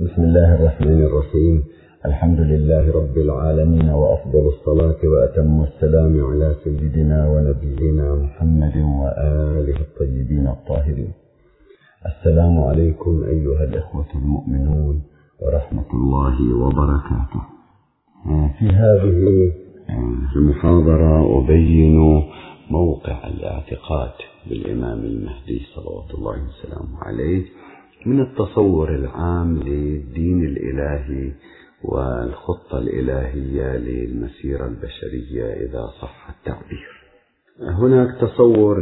بسم 0.00 0.22
الله 0.22 0.54
الرحمن 0.54 1.00
الرحيم. 1.02 1.64
الحمد 2.06 2.40
لله 2.40 2.92
رب 2.92 3.16
العالمين 3.18 3.88
وأفضل 3.90 4.44
الصلاة 4.46 5.00
وأتم 5.04 5.62
السلام 5.62 6.24
على 6.24 6.54
سيدنا 6.64 7.28
ونبينا 7.28 8.14
محمد 8.14 8.76
وآله 8.76 9.80
الطيبين 9.80 10.46
الطاهرين. 10.46 11.12
السلام 12.06 12.60
عليكم 12.60 13.24
أيها 13.24 13.64
الإخوة 13.64 14.06
المؤمنون 14.14 15.02
ورحمة 15.42 15.90
الله 15.94 16.36
وبركاته. 16.62 17.42
في 18.58 18.66
هذه 18.82 19.52
المحاضرة 20.36 21.38
أبين 21.38 21.98
موقع 22.70 23.26
الاعتقاد 23.28 24.14
بالإمام 24.50 24.98
المهدي 24.98 25.58
صلوات 25.74 26.10
الله 26.14 26.36
وسلامه 26.48 26.98
عليه. 27.02 27.42
من 28.06 28.20
التصور 28.20 28.94
العام 28.94 29.56
للدين 29.56 30.44
الإلهي 30.44 31.32
والخطة 31.84 32.78
الإلهية 32.78 33.76
للمسيرة 33.76 34.66
البشرية 34.66 35.44
إذا 35.44 35.86
صح 36.02 36.28
التعبير. 36.38 36.98
هناك 37.60 38.20
تصور 38.20 38.80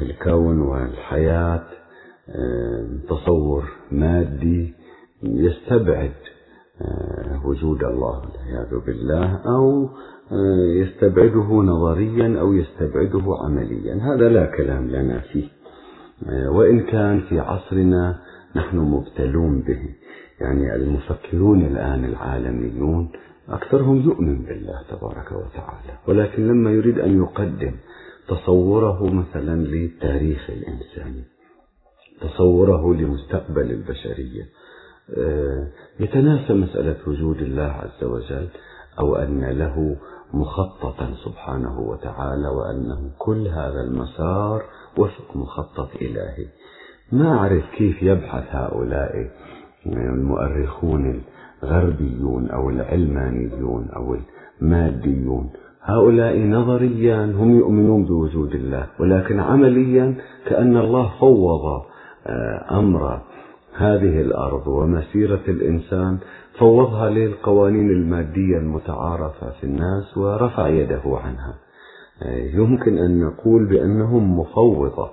للكون 0.00 0.60
والحياة 0.60 1.64
تصور 3.08 3.64
مادي 3.92 4.74
يستبعد 5.22 6.12
وجود 7.44 7.84
الله 7.84 8.18
والعياذ 8.18 8.84
بالله 8.86 9.36
أو 9.56 9.88
يستبعده 10.82 11.48
نظريا 11.62 12.40
أو 12.40 12.52
يستبعده 12.52 13.22
عمليا 13.44 13.94
هذا 13.94 14.28
لا 14.28 14.46
كلام 14.56 14.88
لنا 14.90 15.20
فيه 15.20 15.48
وإن 16.48 16.80
كان 16.80 17.20
في 17.20 17.40
عصرنا 17.40 18.18
نحن 18.56 18.76
مبتلون 18.78 19.60
به. 19.60 19.94
يعني 20.40 20.74
المفكرون 20.74 21.60
الآن 21.62 22.04
العالميون 22.04 23.12
أكثرهم 23.48 24.00
يؤمن 24.00 24.42
بالله 24.42 24.82
تبارك 24.90 25.32
وتعالى 25.32 25.98
ولكن 26.08 26.48
لما 26.48 26.70
يريد 26.70 26.98
أن 26.98 27.18
يقدم 27.22 27.74
تصوره 28.28 29.04
مثلا 29.12 29.56
للتاريخ 29.56 30.50
الإنساني 30.50 31.24
تصوره 32.20 32.94
لمستقبل 32.94 33.70
البشرية 33.70 34.42
يتناسى 36.00 36.52
مسألة 36.52 36.96
وجود 37.06 37.36
الله 37.38 37.62
عز 37.72 38.04
وجل 38.04 38.48
أو 38.98 39.16
أن 39.16 39.44
له 39.44 39.96
مخططا 40.34 41.14
سبحانه 41.24 41.80
وتعالى 41.80 42.48
وأنه 42.48 43.10
كل 43.18 43.48
هذا 43.48 43.80
المسار 43.80 44.62
وفق 44.98 45.36
مخطط 45.36 45.88
إلهي. 46.02 46.46
ما 47.12 47.38
أعرف 47.38 47.64
كيف 47.76 48.02
يبحث 48.02 48.44
هؤلاء 48.50 49.30
المؤرخون 49.86 51.22
الغربيون 51.62 52.50
أو 52.50 52.70
العلمانيون 52.70 53.88
أو 53.96 54.16
الماديون. 54.62 55.50
هؤلاء 55.82 56.38
نظريا 56.38 57.24
هم 57.24 57.58
يؤمنون 57.58 58.04
بوجود 58.04 58.54
الله 58.54 58.86
ولكن 59.00 59.40
عمليا 59.40 60.14
كأن 60.46 60.76
الله 60.76 61.10
فوض 61.20 61.82
أمر 62.70 63.20
هذه 63.76 64.20
الأرض 64.20 64.66
ومسيرة 64.66 65.42
الإنسان 65.48 66.18
فوضها 66.58 67.10
للقوانين 67.10 67.90
المادية 67.90 68.58
المتعارفة 68.58 69.50
في 69.60 69.64
الناس 69.64 70.18
ورفع 70.18 70.68
يده 70.68 71.02
عنها. 71.06 71.54
يمكن 72.54 72.98
أن 72.98 73.20
نقول 73.20 73.66
بأنهم 73.66 74.38
مفوضة. 74.38 75.10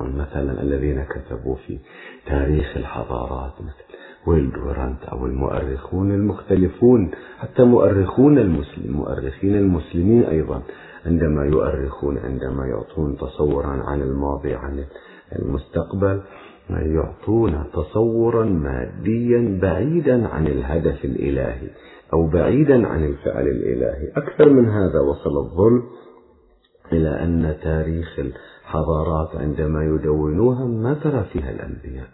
مثلا 0.00 0.62
الذين 0.62 1.04
كتبوا 1.04 1.56
في 1.66 1.78
تاريخ 2.26 2.76
الحضارات 2.76 3.52
مثل 3.60 3.98
ويل 4.26 4.52
دورانت 4.52 5.04
أو 5.04 5.26
المؤرخون 5.26 6.12
المختلفون 6.12 7.10
حتى 7.38 7.64
مؤرخون 7.64 8.38
المسلم 8.38 8.92
مؤرخين 8.92 9.54
المسلمين 9.56 10.24
أيضا 10.24 10.62
عندما 11.06 11.44
يؤرخون 11.44 12.18
عندما 12.18 12.66
يعطون 12.66 13.16
تصورا 13.16 13.82
عن 13.86 14.02
الماضي 14.02 14.54
عن 14.54 14.84
المستقبل 15.38 16.22
يعطون 16.70 17.64
تصورا 17.72 18.44
ماديا 18.44 19.58
بعيدا 19.62 20.28
عن 20.28 20.46
الهدف 20.46 21.04
الإلهي. 21.04 21.68
أو 22.12 22.26
بعيدا 22.26 22.86
عن 22.86 23.04
الفعل 23.04 23.48
الإلهي. 23.48 24.08
أكثر 24.16 24.48
من 24.48 24.68
هذا 24.68 25.00
وصل 25.00 25.36
الظلم 25.38 25.82
إلى 26.92 27.08
أن 27.08 27.56
تاريخ 27.62 28.18
الحضارات 28.18 29.36
عندما 29.36 29.84
يدونوها 29.84 30.64
ما 30.64 30.94
ترى 30.94 31.24
فيها 31.32 31.50
الأنبياء. 31.50 32.08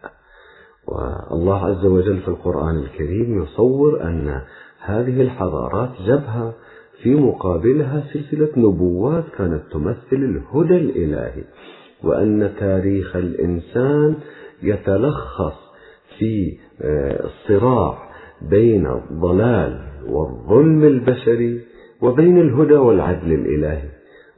والله 1.30 1.66
عز 1.66 1.84
وجل 1.86 2.20
في 2.20 2.28
القرآن 2.28 2.76
الكريم 2.76 3.42
يصور 3.42 4.02
أن 4.02 4.40
هذه 4.80 5.20
الحضارات 5.22 5.90
جبهة 6.06 6.54
في 7.02 7.14
مقابلها 7.14 8.04
سلسلة 8.12 8.48
نبوات 8.56 9.24
كانت 9.38 9.62
تمثل 9.72 9.96
الهدى 10.12 10.76
الإلهي 10.76 11.44
وأن 12.04 12.52
تاريخ 12.60 13.16
الإنسان 13.16 14.16
يتلخص 14.62 15.54
في 16.18 16.58
الصراع 17.24 18.07
بين 18.42 18.86
الضلال 18.86 19.80
والظلم 20.08 20.84
البشري 20.84 21.60
وبين 22.02 22.40
الهدى 22.40 22.74
والعدل 22.74 23.32
الإلهي. 23.32 23.88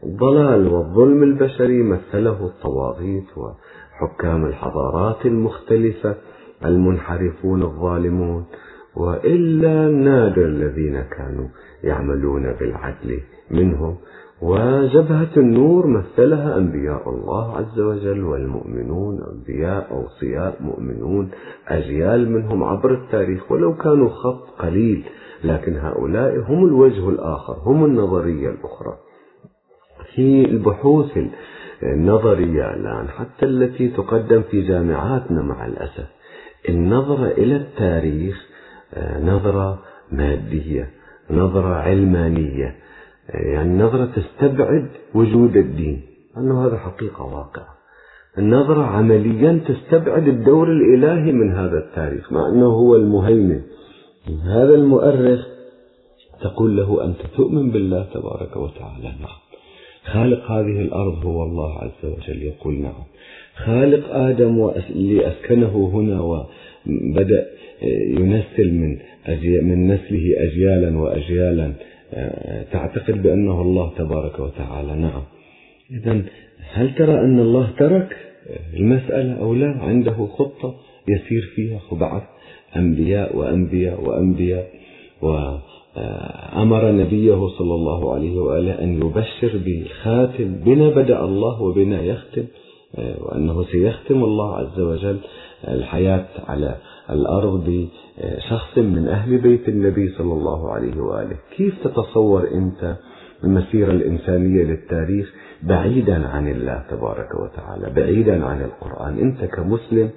الضلال 0.05 0.69
والظلم 0.69 1.23
البشري 1.23 1.83
مثله 1.83 2.47
الطواغيت 2.47 3.29
وحكام 3.37 4.45
الحضارات 4.45 5.27
المختلفة 5.27 6.15
المنحرفون 6.65 7.63
الظالمون 7.63 8.45
وإلا 8.97 9.87
النادر 9.87 10.45
الذين 10.45 11.03
كانوا 11.03 11.49
يعملون 11.85 12.53
بالعدل 12.53 13.21
منهم. 13.51 13.97
وجبهة 14.43 15.29
النور 15.37 15.87
مثلها 15.87 16.57
أنبياء 16.57 17.11
الله 17.11 17.57
عز 17.57 17.81
وجل 17.81 18.25
والمؤمنون 18.25 19.19
أنبياء 19.33 19.91
أوصياء 19.91 20.57
مؤمنون 20.61 21.31
أجيال 21.69 22.31
منهم 22.33 22.65
عبر 22.65 22.95
التاريخ 22.95 23.53
ولو 23.53 23.77
كانوا 23.77 24.09
خط 24.09 24.49
قليل 24.59 25.05
لكن 25.45 25.77
هؤلاء 25.77 26.39
هم 26.39 26.65
الوجه 26.67 27.09
الآخر 27.09 27.57
هم 27.65 27.85
النظرية 27.85 28.49
الأخرى. 28.49 28.95
في 30.15 30.45
البحوث 30.45 31.19
النظرية 31.83 32.75
الآن 32.75 33.09
حتى 33.09 33.47
التي 33.47 33.89
تقدم 33.89 34.43
في 34.43 34.63
جامعاتنا 34.63 35.43
مع 35.43 35.67
الأسف 35.67 36.07
النظرة 36.69 37.27
إلى 37.27 37.57
التاريخ 37.57 38.47
نظرة 39.23 39.79
مادية 40.13 40.91
نظرة 41.31 41.75
علمانية 41.75 42.75
يعني 43.35 43.83
نظرة 43.83 44.05
تستبعد 44.17 44.89
وجود 45.15 45.57
الدين 45.57 46.03
أنه 46.37 46.67
هذا 46.67 46.79
حقيقة 46.79 47.25
واقعة. 47.25 47.81
النظرة 48.39 48.83
عمليا 48.83 49.61
تستبعد 49.69 50.29
الدور 50.29 50.73
الإلهي 50.73 51.33
من 51.33 51.53
هذا 51.53 51.79
التاريخ 51.79 52.33
مع 52.33 52.49
أنه 52.49 52.67
هو 52.67 52.97
المهيمن. 52.97 53.61
هذا 54.45 54.75
المؤرخ 54.75 55.47
تقول 56.43 56.77
له 56.77 57.05
أنت 57.05 57.17
تؤمن 57.37 57.71
بالله 57.71 58.07
تبارك 58.15 58.57
وتعالى؟ 58.57 59.09
نعم. 59.21 59.41
خالق 60.13 60.51
هذه 60.51 60.81
الأرض 60.81 61.27
هو 61.27 61.43
الله 61.43 61.79
عز 61.79 62.05
وجل 62.05 62.43
يقول 62.43 62.75
نعم. 62.75 63.05
خالق 63.57 64.15
آدم 64.15 64.71
اللي 64.91 65.29
أسكنه 65.29 65.91
هنا 65.95 66.21
وبدأ 66.21 67.47
ينسل 68.19 68.75
من 68.75 68.99
من 69.63 69.95
نسله 69.95 70.35
أجيالا 70.37 70.99
وأجيالا 70.99 71.73
تعتقد 72.73 73.23
بأنه 73.23 73.63
الله 73.63 73.93
تبارك 73.99 74.39
وتعالى. 74.39 74.95
نعم. 74.95 75.23
إذا 75.91 76.23
هل 76.73 76.95
ترى 76.95 77.13
أن 77.13 77.39
الله 77.39 77.71
ترك 77.79 78.17
المسألة 78.75 79.33
أو 79.33 79.55
لا؟ 79.55 79.67
عنده 79.67 80.27
خطة 80.39 80.75
يسير 81.09 81.43
فيها 81.55 81.81
وبعث 81.93 82.23
أنبياء 82.77 83.37
وأنبياء 83.37 84.01
وأنبياء 84.09 84.69
وأمر 85.23 86.93
نبيه 86.93 87.49
صلى 87.59 87.75
الله 87.75 88.15
عليه 88.15 88.39
وآله 88.39 88.83
أن 88.83 88.95
يبشر 88.95 89.59
بالخاتم 89.65 90.55
بنا 90.65 90.89
بدأ 90.89 91.25
الله 91.25 91.63
وبنا 91.63 92.03
يختم 92.03 92.45
وأنه 92.99 93.65
سيختم 93.65 94.25
الله 94.25 94.57
عز 94.57 94.81
وجل 94.81 95.19
الحياة 95.69 96.27
على 96.49 96.77
الأرض 97.11 97.89
بشخص 98.19 98.79
من 98.79 99.09
أهل 99.09 99.39
بيت 99.39 99.69
النبي 99.69 100.09
صلى 100.09 100.33
الله 100.33 100.73
عليه 100.73 101.01
وآله. 101.01 101.37
كيف 101.57 101.75
تتصور 101.85 102.49
أنت 102.55 102.97
المسيرة 103.45 103.91
الإنسانية 103.91 104.65
للتاريخ 104.65 105.33
بعيدا 105.63 106.29
عن 106.29 106.49
الله 106.49 106.83
تبارك 106.91 107.29
وتعالى 107.35 107.91
بعيدا 107.95 108.45
عن 108.45 108.63
القرآن؟ 108.63 109.19
أنت 109.19 109.45
كمسلم 109.45 110.11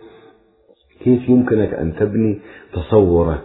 كيف 1.04 1.30
يمكنك 1.30 1.74
أن 1.74 1.96
تبني 1.96 2.42
تصورك؟ 2.74 3.44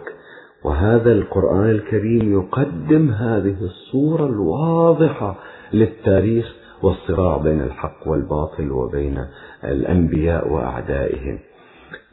وهذا 0.63 1.11
القرآن 1.11 1.69
الكريم 1.69 2.33
يقدم 2.33 3.09
هذه 3.09 3.55
الصورة 3.61 4.25
الواضحة 4.25 5.35
للتاريخ 5.73 6.55
والصراع 6.83 7.37
بين 7.37 7.61
الحق 7.61 8.07
والباطل 8.07 8.71
وبين 8.71 9.25
الأنبياء 9.63 10.53
وأعدائهم. 10.53 11.39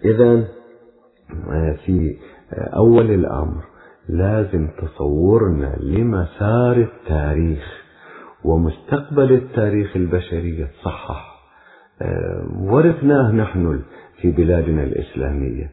إذا 0.04 0.44
في 1.86 2.16
أول 2.54 3.10
الأمر 3.10 3.64
لازم 4.08 4.68
تصورنا 4.68 5.76
لمسار 5.80 6.76
التاريخ 6.76 7.82
ومستقبل 8.44 9.32
التاريخ 9.32 9.96
البشري 9.96 10.60
يتصحح. 10.60 11.36
ورثناه 12.60 13.32
نحن 13.32 13.80
في 14.20 14.30
بلادنا 14.30 14.82
الإسلامية. 14.82 15.70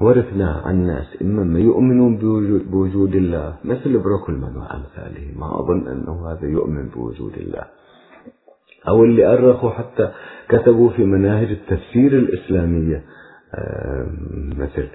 ورثنا 0.00 0.62
عن 0.64 0.86
ناس 0.86 1.16
إما 1.22 1.44
ما 1.44 1.58
يؤمنون 1.58 2.16
بوجود 2.70 3.14
الله 3.14 3.54
مثل 3.64 3.98
بروكلمان 3.98 4.56
وأمثاله. 4.56 5.32
ما 5.36 5.60
أظن 5.60 5.88
أنه 5.88 6.32
هذا 6.32 6.48
يؤمن 6.48 6.88
بوجود 6.88 7.32
الله. 7.36 7.64
أو 8.88 9.04
اللي 9.04 9.26
أرخوا 9.26 9.70
حتى 9.70 10.12
كتبوا 10.48 10.90
في 10.90 11.04
مناهج 11.04 11.50
التفسير 11.50 12.12
الإسلامية. 12.12 13.04
مثل 14.58 14.88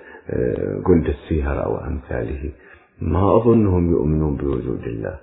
جند 0.87 1.07
السيهر 1.07 1.65
أو 1.65 1.77
أمثاله. 1.77 2.51
ما 3.01 3.37
أظنهم 3.37 3.91
يؤمنون 3.91 4.35
بوجود 4.35 4.83
الله. 4.83 5.15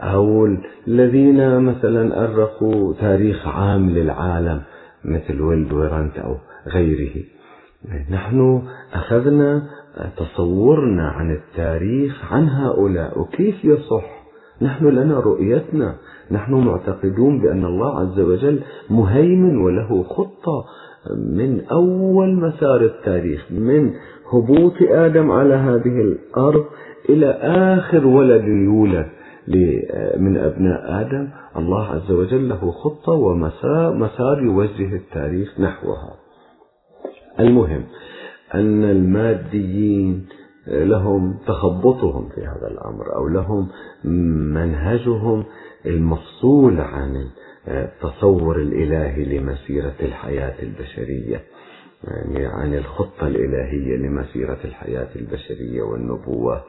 أو 0.00 0.46
الذين 0.86 1.60
مثلا 1.60 2.24
أرخوا 2.24 2.94
تاريخ 3.00 3.48
عام 3.48 3.90
للعالم 3.90 4.62
مثل 5.04 5.40
ويلد 5.40 5.72
ويرانت 5.72 6.18
أو 6.18 6.36
غيره. 6.66 7.24
نحن 8.10 8.62
أخذنا 8.92 9.62
تصورنا 10.16 11.08
عن 11.08 11.30
التاريخ 11.32 12.32
عن 12.32 12.48
هؤلاء. 12.48 13.20
وكيف 13.20 13.64
يصح؟ 13.64 14.18
نحن 14.62 14.86
لنا 14.86 15.20
رؤيتنا. 15.20 15.94
نحن 16.30 16.54
معتقدون 16.54 17.40
بأن 17.40 17.64
الله 17.64 18.00
عز 18.00 18.20
وجل 18.20 18.60
مهيمن 18.90 19.56
وله 19.56 20.02
خطة. 20.02 20.64
من 21.16 21.64
أول 21.64 22.34
مسار 22.34 22.80
التاريخ 22.80 23.46
من 23.50 23.92
هبوط 24.32 24.74
آدم 24.90 25.30
على 25.30 25.54
هذه 25.54 26.00
الأرض 26.00 26.64
إلى 27.08 27.30
آخر 27.76 28.06
ولد 28.06 28.44
يولد 28.44 29.06
من 30.18 30.36
أبناء 30.36 31.00
آدم. 31.00 31.28
الله 31.56 31.84
عز 31.86 32.10
وجل 32.10 32.48
له 32.48 32.70
خطة 32.70 33.12
ومسار 33.12 34.42
يوجه 34.42 34.96
التاريخ 34.96 35.60
نحوها. 35.60 36.14
المهم 37.40 37.84
أن 38.54 38.84
الماديين 38.84 40.26
لهم 40.66 41.38
تخبطهم 41.46 42.28
في 42.28 42.40
هذا 42.40 42.68
الأمر 42.70 43.16
أو 43.16 43.28
لهم 43.28 43.68
منهجهم 44.54 45.44
المفصول 45.86 46.80
عن 46.80 47.12
التصور 47.68 48.56
الإلهي 48.56 49.38
لمسيرة 49.38 49.94
الحياة 50.02 50.54
البشرية 50.62 51.42
يعني 52.04 52.46
عن 52.46 52.74
الخطة 52.74 53.26
الإلهية 53.26 53.96
لمسيرة 53.96 54.58
الحياة 54.64 55.08
البشرية 55.16 55.82
والنبوات. 55.82 56.64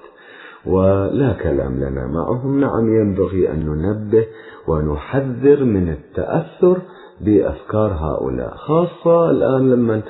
ولا 0.66 1.34
كلام 1.44 1.76
لنا 1.80 2.08
معهم. 2.08 2.60
نعم 2.60 3.00
ينبغي 3.02 3.52
أن 3.52 3.66
ننبه 3.66 4.26
ونحذر 4.68 5.64
من 5.64 5.90
التأثر 5.90 6.82
بأفكار 7.22 7.92
هؤلاء 7.94 8.56
خاصة 8.56 9.30
الآن 9.32 9.70
لما 9.72 10.02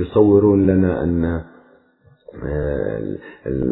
يصورون 0.00 0.66
لنا 0.66 1.04
أن 1.04 1.42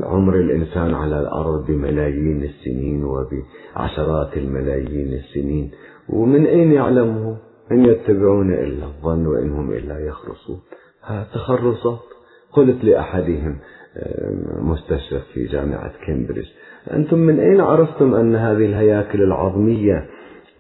عمر 0.03 0.37
الإنسان 0.41 0.95
على 0.95 1.21
الأرض 1.21 1.67
بملايين 1.67 2.43
السنين 2.43 3.05
وبعشرات 3.05 4.37
الملايين 4.37 5.13
السنين. 5.13 5.71
ومن 6.09 6.47
أين 6.47 6.73
يعلمه؟ 6.73 7.37
إن 7.73 7.85
يتبعون 7.85 8.53
إلا 8.53 8.85
الظن 8.85 9.27
وإنهم 9.27 9.73
إلا 9.73 9.99
يخرصون. 10.07 10.61
تخرصات؟ 11.35 12.01
قلت 12.53 12.85
لأحدهم 12.85 13.57
مستشرق 14.61 15.23
في 15.35 15.45
جامعة 15.47 15.93
كامبريدج 16.07 16.49
أنتم 16.93 17.19
من 17.19 17.41
أين 17.41 17.61
عرفتم 17.61 18.15
أن 18.15 18.35
هذه 18.35 18.67
الهياكل 18.67 19.23
العظمية 19.23 20.07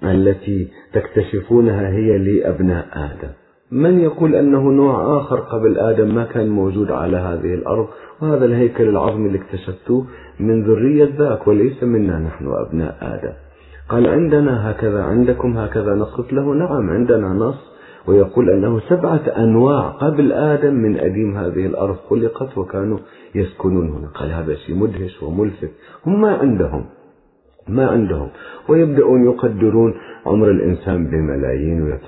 التي 0.04 0.68
تكتشفونها 0.92 1.88
هي 1.88 2.18
لأبناء 2.18 2.86
آدم؟ 2.92 3.32
من 3.70 4.00
يقول 4.00 4.34
أنه 4.34 4.70
نوع 4.70 5.18
آخر 5.20 5.40
قبل 5.40 5.78
آدم 5.78 6.14
ما 6.14 6.24
كان 6.24 6.48
موجود 6.48 6.90
على 6.90 7.16
هذه 7.16 7.54
الأرض 7.54 7.88
وهذا 8.22 8.44
الهيكل 8.44 8.88
العظمي 8.88 9.26
اللي 9.26 9.38
اكتشفتوه 9.38 10.06
من 10.40 10.64
ذرية 10.64 11.10
ذاك 11.18 11.46
وليس 11.46 11.82
منا 11.82 12.18
نحن 12.18 12.46
أبناء 12.46 12.96
آدم. 13.02 13.32
قال 13.88 14.06
عندنا 14.06 14.70
هكذا 14.70 15.02
عندكم 15.02 15.58
هكذا. 15.58 15.94
نص 15.94 16.20
له 16.32 16.54
نعم 16.54 16.90
عندنا 16.90 17.28
نص. 17.28 17.76
ويقول 18.06 18.50
أنه 18.50 18.80
سبعة 18.80 19.22
أنواع 19.36 19.88
قبل 19.88 20.32
آدم 20.32 20.74
من 20.74 20.98
أديم 20.98 21.36
هذه 21.36 21.66
الأرض 21.66 21.96
خلقت 22.10 22.58
وكانوا 22.58 22.98
يسكنون 23.34 23.88
هنا. 23.88 24.08
قال 24.08 24.32
هذا 24.32 24.54
شيء 24.54 24.76
مدهش 24.76 25.22
وملفت. 25.22 25.70
هم 26.06 26.20
ما 26.20 26.36
عندهم 26.36 26.84
ما 27.68 27.86
عندهم. 27.86 28.28
ويبدأون 28.68 29.24
يقدرون 29.24 29.94
عمر 30.26 30.50
الإنسان 30.50 31.06
بملايين 31.06 31.98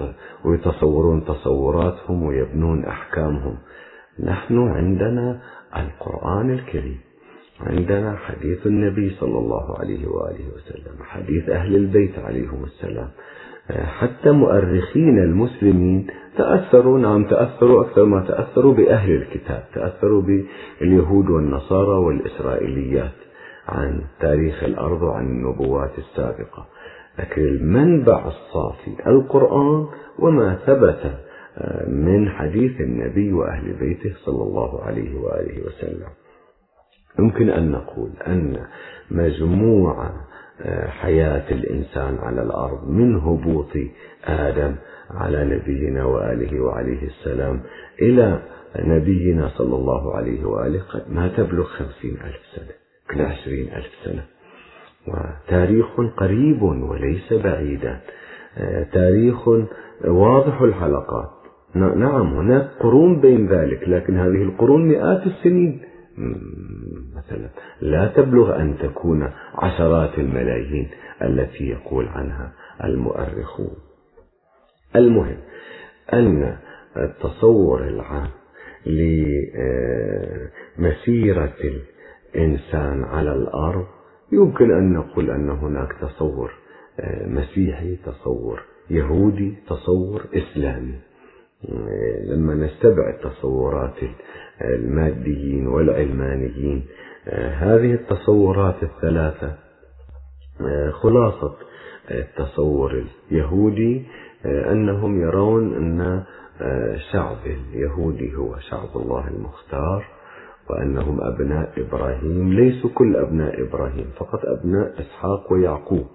ويتصورون 0.44 1.24
تصوراتهم 1.24 2.22
ويبنون 2.22 2.84
أحكامهم. 2.84 3.54
نحن 4.24 4.58
عندنا 4.58 5.40
القرآن 5.76 6.50
الكريم. 6.50 7.07
عندنا 7.60 8.16
حديث 8.16 8.66
النبي 8.66 9.10
صلى 9.10 9.38
الله 9.38 9.78
عليه 9.78 10.06
وآله 10.06 10.46
وسلم 10.54 11.02
حديث 11.02 11.48
أهل 11.48 11.76
البيت 11.76 12.18
عليهم 12.18 12.64
السلام. 12.64 13.08
حتى 13.68 14.30
مؤرخين 14.30 15.18
المسلمين 15.18 16.06
تأثروا 16.36 16.98
نعم 16.98 17.24
تأثروا 17.24 17.82
أكثر 17.82 18.04
ما 18.04 18.20
تأثروا 18.20 18.74
بأهل 18.74 19.12
الكتاب 19.12 19.64
تأثروا 19.74 20.22
باليهود 20.22 21.30
والنصارى 21.30 21.98
والإسرائيليات 21.98 23.18
عن 23.68 24.00
تاريخ 24.20 24.64
الأرض 24.64 25.02
وعن 25.02 25.26
النبوات 25.26 25.98
السابقة. 25.98 26.66
لكن 27.18 27.42
المنبع 27.42 28.26
الصافي 28.26 29.06
القرآن 29.06 29.86
وما 30.18 30.58
ثبت 30.66 31.12
من 31.88 32.28
حديث 32.28 32.80
النبي 32.80 33.32
وأهل 33.32 33.72
بيته 33.72 34.12
صلى 34.24 34.42
الله 34.42 34.82
عليه 34.82 35.20
وآله 35.20 35.66
وسلم. 35.66 36.08
يمكن 37.18 37.50
أن 37.50 37.70
نقول 37.70 38.10
أن 38.26 38.56
مجموع 39.10 40.10
حياة 40.86 41.50
الإنسان 41.50 42.18
على 42.18 42.42
الأرض 42.42 42.88
من 42.88 43.16
هبوط 43.16 43.72
آدم 44.24 44.74
على 45.10 45.44
نبينا 45.44 46.04
وآله 46.04 46.60
وعليه 46.60 47.06
السلام 47.06 47.60
إلى 48.02 48.42
نبينا 48.78 49.48
صلى 49.48 49.76
الله 49.76 50.16
عليه 50.16 50.44
وآله 50.44 50.80
قد 50.92 51.02
ما 51.10 51.28
تبلغ 51.28 51.64
خمسين 51.64 52.16
ألف 52.24 52.42
سنة 52.56 52.74
كل 53.10 53.22
عشرين 53.22 53.68
ألف 53.72 53.92
سنة. 54.04 54.24
وتاريخ 55.08 56.00
قريب 56.16 56.62
وليس 56.62 57.32
بعيدا. 57.32 58.00
تاريخ 58.92 59.48
واضح 60.04 60.62
الحلقات. 60.62 61.30
نعم 61.74 62.34
هناك 62.34 62.70
قرون 62.80 63.20
بين 63.20 63.48
ذلك 63.48 63.88
لكن 63.88 64.16
هذه 64.16 64.42
القرون 64.42 64.88
مئات 64.88 65.26
السنين. 65.26 65.80
مثلا. 67.16 67.48
لا 67.80 68.06
تبلغ 68.16 68.56
أن 68.60 68.78
تكون 68.78 69.30
عشرات 69.54 70.18
الملايين 70.18 70.90
التي 71.22 71.68
يقول 71.68 72.08
عنها 72.08 72.52
المؤرخون. 72.84 73.76
المهم 74.96 75.36
أن 76.12 76.56
التصور 76.96 77.88
العام 77.88 78.28
لمسيرة 80.78 81.54
الإنسان 82.34 83.04
على 83.04 83.32
الأرض 83.32 83.86
يمكن 84.32 84.70
أن 84.72 84.92
نقول 84.92 85.30
أن 85.30 85.50
هناك 85.50 85.92
تصور 86.00 86.52
مسيحي 87.26 87.96
تصور 87.96 88.62
يهودي 88.90 89.54
تصور 89.68 90.24
إسلامي. 90.34 90.94
لما 92.24 92.54
نستبعد 92.54 93.18
تصورات 93.18 93.96
الماديين 94.62 95.66
والعلمانيين. 95.66 96.84
هذه 97.58 97.94
التصورات 97.94 98.82
الثلاثة 98.82 99.54
خلاصة 100.92 101.54
التصور 102.10 103.04
اليهودي 103.32 104.06
أنهم 104.44 105.20
يرون 105.20 105.74
أن 105.74 106.24
الشعب 106.94 107.36
اليهودي 107.46 108.36
هو 108.36 108.58
شعب 108.58 108.96
الله 108.96 109.28
المختار 109.28 110.04
وأنهم 110.70 111.20
أبناء 111.20 111.72
إبراهيم. 111.76 112.52
ليسوا 112.52 112.90
كل 112.94 113.16
أبناء 113.16 113.62
إبراهيم 113.62 114.10
فقط 114.16 114.40
أبناء 114.44 115.00
إسحاق 115.00 115.52
ويعقوب. 115.52 116.06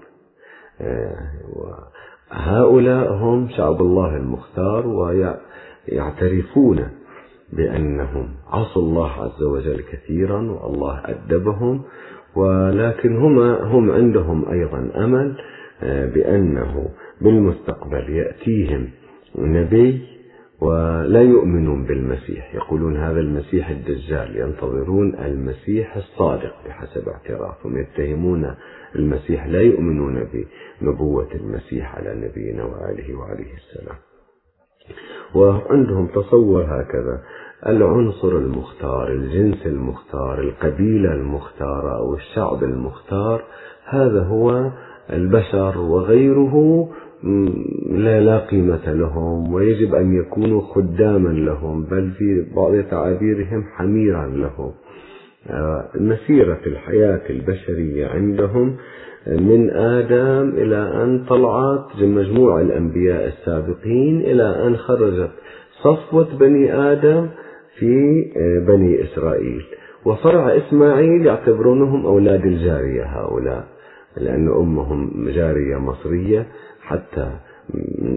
هؤلاء 2.31 3.13
هم 3.13 3.49
شعب 3.49 3.81
الله 3.81 4.17
المختار 4.17 4.87
ويعترفون 4.87 6.89
بأنهم 7.57 8.29
عصوا 8.47 8.81
الله 8.81 9.11
عز 9.11 9.43
وجل 9.43 9.81
كثيرا 9.91 10.41
والله 10.51 11.01
أدبهم 11.05 11.81
ولكن 12.35 13.17
هما 13.17 13.63
هم 13.63 13.91
عندهم 13.91 14.49
أيضا 14.49 14.91
أمل 14.95 15.35
بأنه 15.83 16.89
بالمستقبل 17.21 18.09
يأتيهم 18.09 18.89
نبي 19.35 20.01
ولا 20.61 21.21
يؤمنون 21.21 21.85
بالمسيح. 21.85 22.55
يقولون 22.55 22.97
هذا 22.97 23.19
المسيح 23.19 23.69
الدجال 23.69 24.37
ينتظرون 24.37 25.15
المسيح 25.15 25.95
الصادق 25.95 26.53
بحسب 26.65 27.09
اعترافهم. 27.09 27.77
يتهمون 27.77 28.55
المسيح 28.95 29.47
لا 29.47 29.61
يؤمنون 29.61 30.27
بنبوة 30.81 31.27
المسيح 31.35 31.95
على 31.95 32.15
نبينا 32.15 32.63
وآله 32.63 33.15
وعليه 33.15 33.53
السلام. 33.53 33.97
وعندهم 35.35 36.07
تصور 36.07 36.63
هكذا. 36.63 37.23
العنصر 37.67 38.37
المختار 38.37 39.11
الجنس 39.11 39.65
المختار 39.65 40.41
القبيلة 40.41 41.13
المختارة 41.13 41.97
أو 41.97 42.15
الشعب 42.15 42.63
المختار 42.63 43.43
هذا 43.85 44.23
هو 44.23 44.71
البشر 45.13 45.77
وغيره 45.77 46.87
لا 47.89 48.19
لا 48.19 48.39
قيمة 48.39 48.93
لهم 48.93 49.53
ويجب 49.53 49.95
أن 49.95 50.13
يكونوا 50.13 50.61
خداما 50.61 51.29
لهم 51.29 51.83
بل 51.83 52.11
في 52.11 52.45
بعض 52.55 52.83
تعابيرهم 52.91 53.63
حميرا 53.77 54.27
لهم. 54.27 54.71
آه، 55.49 55.89
مسيرة 55.95 56.59
الحياة 56.67 57.21
البشرية 57.29 58.07
عندهم 58.07 58.75
من 59.27 59.69
آدم 59.69 60.49
إلى 60.49 61.03
أن 61.03 61.25
طلعت 61.29 62.01
مجموع 62.01 62.61
الأنبياء 62.61 63.27
السابقين 63.27 64.21
إلى 64.21 64.67
أن 64.67 64.77
خرجت. 64.77 65.31
صفوة 65.83 66.37
بني 66.39 66.73
آدم 66.91 67.27
في 67.79 68.23
آه، 68.37 68.59
بني 68.59 69.03
إسرائيل. 69.03 69.63
وفرع 70.05 70.57
إسماعيل 70.57 71.25
يعتبرونهم 71.25 72.05
أولاد 72.05 72.45
الجارية 72.45 73.03
هؤلاء 73.03 73.67
لأن 74.17 74.47
أمهم 74.47 75.29
جارية 75.29 75.77
مصرية 75.77 76.47
حتى 76.81 77.31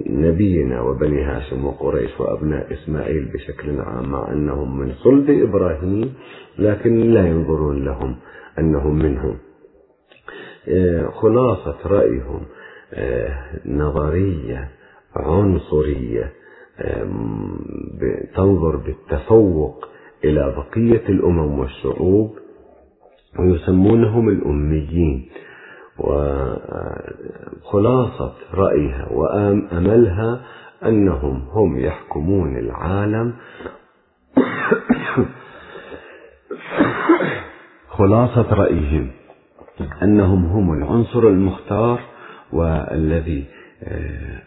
نبينا 0.06 0.80
وبني 0.80 1.22
هاشم 1.22 1.66
وقريش 1.66 2.20
وأبناء 2.20 2.72
إسماعيل 2.72 3.24
بشكل 3.34 3.80
عام 3.80 4.10
مع 4.10 4.32
أنهم 4.32 4.78
من 4.78 4.92
صلب 4.92 5.30
إبراهيم 5.30 6.14
لكن 6.58 7.00
لا 7.00 7.26
ينظرون 7.26 7.84
لهم 7.84 8.16
أنهم 8.58 8.98
منهم. 8.98 9.36
آه، 10.68 11.06
خلاصة 11.10 11.76
رأيهم 11.86 12.40
آه، 12.94 13.38
نظرية 13.66 14.68
عنصرية 15.16 16.32
تنظر 18.34 18.76
بالتفوق 18.76 19.88
إلى 20.24 20.54
بقية 20.56 21.08
الأمم 21.08 21.58
والشعوب 21.58 22.38
ويسمونهم 23.38 24.28
الأميين 24.28 25.28
وخلاصة 27.58 28.32
رأيها 28.54 29.08
وأملها 29.12 30.40
أنهم 30.84 31.42
هم 31.52 31.78
يحكمون 31.78 32.56
العالم. 32.56 33.34
خلاصة 37.98 38.54
رأيهم 38.54 39.10
أنهم 40.02 40.44
هم 40.44 40.72
العنصر 40.72 41.18
المختار 41.18 42.00
والذي 42.52 43.44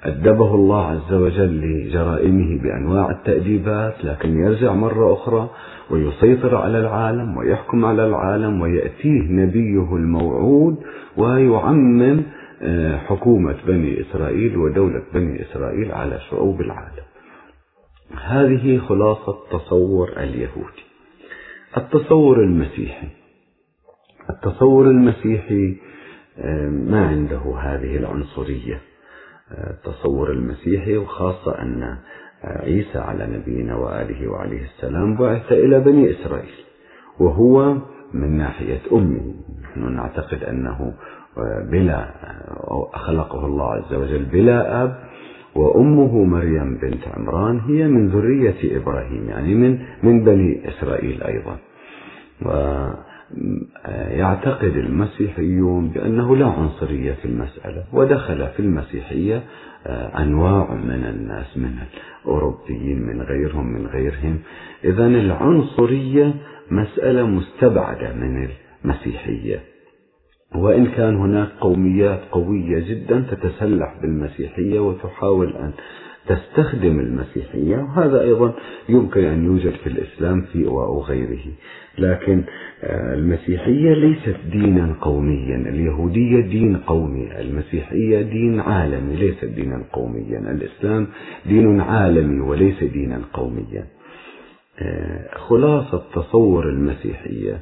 أدبه 0.03 0.55
الله 0.55 0.86
عز 0.86 1.13
وجل 1.13 1.62
لجرائمه 1.62 2.62
بأنواع 2.62 3.12
التأديبات 3.12 4.05
لكن 4.05 4.39
يرجع 4.39 4.74
مرة 4.74 5.13
أخرى 5.13 5.50
ويسيطر 5.91 6.55
على 6.55 6.79
العالم 6.79 7.38
ويحكم 7.38 7.86
على 7.86 8.05
العالم 8.05 8.62
ويأتيه 8.62 9.21
نبيه 9.21 9.95
الموعود 9.95 10.77
ويعمم 11.17 12.24
آه، 12.62 12.98
حكومة 12.98 13.55
بني 13.67 14.01
إسرائيل 14.01 14.57
ودولة 14.57 15.03
بني 15.13 15.41
إسرائيل 15.41 15.91
على 15.91 16.19
شعوب 16.29 16.62
العالم. 16.62 17.03
هذه 18.24 18.77
خلاصة 18.77 19.38
تصور 19.51 20.09
اليهودي. 20.17 20.83
التصور 21.77 22.43
المسيحي. 22.43 23.07
التصور 24.29 24.86
المسيحي 24.86 25.77
آه، 26.39 26.69
ما 26.69 27.07
عنده 27.07 27.55
هذه 27.59 27.98
العنصرية. 27.98 28.88
التصور 29.51 30.32
المسيحي 30.32 30.98
وخاصة 30.98 31.62
أن 31.62 31.98
عيسى 32.44 32.98
على 32.98 33.27
نبينا 33.27 33.75
وآله 33.75 34.27
وعليه 34.27 34.62
السلام 34.63 35.15
بعث 35.15 35.51
إلى 35.51 35.79
بني 35.79 36.12
إسرائيل 36.12 36.56
وهو 37.20 37.75
من 38.13 38.38
ناحية 38.38 38.82
أمه. 38.91 39.34
نحن 39.63 39.94
نعتقد 39.94 40.44
أنه 40.44 40.94
بلا 41.72 42.06
خلقه 42.94 43.46
الله 43.46 43.72
عز 43.74 43.94
وجل 43.94 44.25
بلا 44.25 44.84
أب 44.84 44.96
وأمه 45.56 46.24
مريم 46.24 46.77
بنت 46.77 47.08
عمران 47.08 47.60
هي 47.60 47.88
من 47.88 48.10
ذرية 48.10 48.77
إبراهيم 48.77 49.29
يعني 49.29 49.56
من 49.56 49.79
من 50.03 50.24
بني 50.24 50.70
إسرائيل 50.70 51.24
أيضا. 51.24 51.58
يعتقد 54.09 54.77
المسيحيون 54.77 55.89
بأنه 55.89 56.36
لا 56.36 56.45
عنصرية 56.45 57.12
في 57.13 57.25
المسألة 57.25 57.83
ودخل 57.93 58.48
في 58.48 58.59
المسيحية 58.59 59.43
آه، 59.88 60.21
أنواع 60.21 60.74
من 60.74 61.05
الناس 61.05 61.57
من 61.57 61.75
الأوروبيين 62.25 63.01
من 63.01 63.21
غيرهم 63.21 63.74
من 63.74 63.88
غيرهم. 63.88 64.39
إذا 64.83 65.05
العنصرية 65.07 66.33
مسألة 66.71 67.27
مستبعدة 67.27 68.13
من 68.13 68.48
المسيحية. 68.86 69.59
وإن 70.55 70.86
كان 70.86 71.15
هناك 71.15 71.50
قوميات 71.62 72.19
قوية 72.31 72.79
جدا 72.79 73.25
تتسلح 73.31 73.95
بالمسيحية 74.01 74.79
وتحاول 74.79 75.55
أن 75.55 75.71
تستخدم 76.27 77.00
المسيحية 77.00 77.77
وهذا 77.77 78.21
أيضا 78.21 78.53
يمكن 78.89 79.24
أن 79.24 79.45
يوجد 79.45 79.71
في 79.71 79.88
الإسلام 79.88 80.41
في 80.41 80.67
أو 80.67 81.01
غيره. 81.01 81.45
لكن 81.98 82.43
المسيحية 82.83 83.93
ليست 83.93 84.36
دينا 84.51 84.95
قوميا 85.01 85.55
اليهودية 85.55 86.41
دين 86.41 86.77
قومي 86.77 87.41
المسيحية 87.41 88.21
دين 88.21 88.59
عالمي 88.59 89.15
ليس 89.15 89.45
دينا 89.45 89.83
قوميا 89.93 90.39
الإسلام 90.39 91.07
دين 91.45 91.81
عالمي 91.81 92.39
وليس 92.39 92.83
دينا 92.83 93.21
قوميا. 93.33 93.86
آه، 94.79 95.38
خلاصة 95.38 96.03
تصور 96.15 96.69
المسيحية 96.69 97.59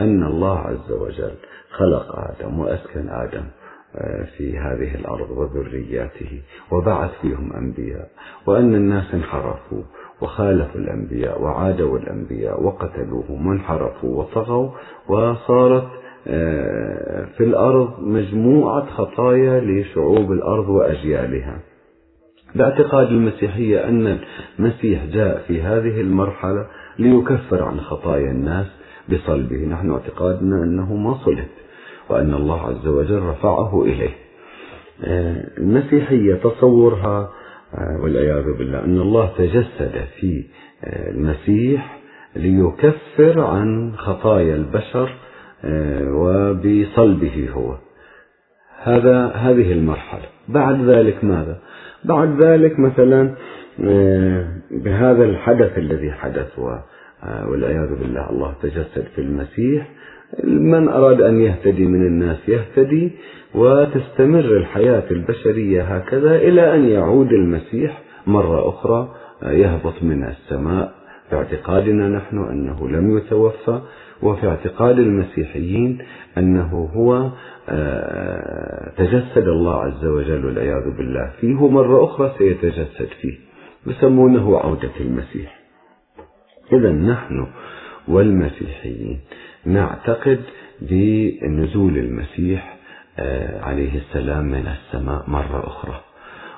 أن 0.00 0.22
الله 0.22 0.58
عز 0.58 0.92
وجل 0.92 1.34
خلق 1.70 2.18
آدم 2.18 2.58
وأسكن 2.58 3.08
آدم 3.08 3.44
في 4.36 4.58
هذه 4.58 4.94
الأرض 4.94 5.30
وذرياته 5.30 6.42
وبعث 6.70 7.10
فيهم 7.22 7.52
أنبياء 7.52 8.10
وأن 8.46 8.74
الناس 8.74 9.14
انحرفوا 9.14 9.82
وخالفوا 10.22 10.80
الأنبياء 10.80 11.42
وعادوا 11.42 11.98
الأنبياء 11.98 12.62
وقتلوهم 12.62 13.46
وانحرفوا 13.46 14.18
وطغوا 14.18 14.70
وصارت 15.08 15.88
آه، 16.28 17.24
في 17.36 17.44
الأرض 17.44 18.00
مجموعة 18.00 18.86
خطايا 18.86 19.60
لشعوب 19.60 20.32
الأرض 20.32 20.68
وأجيالها. 20.68 21.58
باعتقاد 22.54 23.06
المسيحية 23.06 23.88
أن 23.88 24.18
المسيح 24.58 25.04
جاء 25.04 25.44
في 25.48 25.62
هذه 25.62 26.00
المرحلة 26.00 26.66
ليكفر 26.98 27.62
عن 27.62 27.80
خطايا 27.80 28.30
الناس 28.30 28.66
بصلبه. 29.08 29.56
نحن 29.56 29.90
اعتقادنا 29.90 30.64
أنه 30.64 30.94
ما 30.94 31.14
صلب 31.24 31.48
وأن 32.10 32.34
الله 32.34 32.60
عز 32.60 32.86
وجل 32.86 33.22
رفعه 33.22 33.82
إليه. 33.82 34.14
آه، 35.04 35.44
المسيحية 35.58 36.34
تصورها 36.34 37.30
والعياذ 38.02 38.58
بالله. 38.58 38.84
أن 38.84 39.00
الله 39.00 39.32
تجسد 39.38 40.04
في 40.20 40.44
آه، 40.84 41.10
المسيح 41.10 41.98
ليكفر 42.36 43.40
عن 43.40 43.92
خطايا 43.96 44.54
البشر 44.54 45.14
وبصلبه 46.04 47.48
هو. 47.52 47.76
هذا 48.82 49.26
هذه 49.26 49.72
المرحلة. 49.72 50.28
بعد 50.48 50.84
ذلك 50.84 51.24
ماذا؟ 51.24 51.58
بعد 52.04 52.42
ذلك 52.42 52.78
مثلا 52.78 53.34
بهذا 54.70 55.24
الحدث 55.24 55.78
الذي 55.78 56.12
حدث 56.12 56.58
والعياذ 57.48 57.88
بالله 57.88 58.30
الله 58.30 58.54
تجسد 58.62 59.04
في 59.14 59.20
المسيح 59.20 59.88
من 60.44 60.88
أراد 60.88 61.20
أن 61.20 61.40
يهتدي 61.40 61.84
من 61.86 62.06
الناس 62.06 62.48
يهتدي 62.48 63.10
وتستمر 63.54 64.56
الحياة 64.56 65.04
البشرية 65.10 65.82
هكذا 65.82 66.36
إلى 66.36 66.74
أن 66.74 66.88
يعود 66.88 67.32
المسيح 67.32 68.02
مرة 68.26 68.68
أخرى 68.68 69.14
يهبط 69.42 70.02
من 70.02 70.24
السماء. 70.24 70.94
في 71.30 71.36
اعتقادنا 71.36 72.08
نحن 72.08 72.38
أنه 72.38 72.88
لم 72.88 73.18
يتوفى 73.18 73.80
وفي 74.22 74.46
اعتقاد 74.48 74.98
المسيحيين 74.98 75.98
أنه 76.38 76.90
هو 76.94 77.30
آه، 77.68 78.92
تجسد 78.96 79.48
الله 79.48 79.74
عز 79.74 80.04
وجل 80.04 80.46
والعياذ 80.46 80.96
بالله 80.96 81.30
فيه 81.40 81.68
مرة 81.68 82.04
أخرى 82.04 82.34
سيتجسد 82.38 83.08
فيه. 83.20 83.34
يسمونه 83.86 84.58
عودة 84.58 84.90
المسيح. 85.00 85.60
إذا 86.72 86.90
نحن 86.90 87.46
والمسيحيين 88.08 89.18
نعتقد 89.66 90.40
بنزول 90.80 91.98
المسيح 91.98 92.76
آه، 93.18 93.60
عليه 93.62 93.98
السلام 93.98 94.44
من 94.44 94.66
السماء 94.66 95.30
مرة 95.30 95.66
أخرى. 95.66 96.00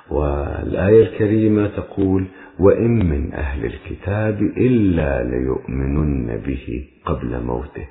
والآية 0.09 1.03
الكريمة 1.03 1.67
تقول 1.67 2.25
وإن 2.59 3.05
من 3.09 3.33
أهل 3.33 3.65
الكتاب 3.65 4.41
إلا 4.41 5.23
ليؤمنن 5.23 6.37
به 6.37 6.85
قبل 7.05 7.43
موته. 7.43 7.87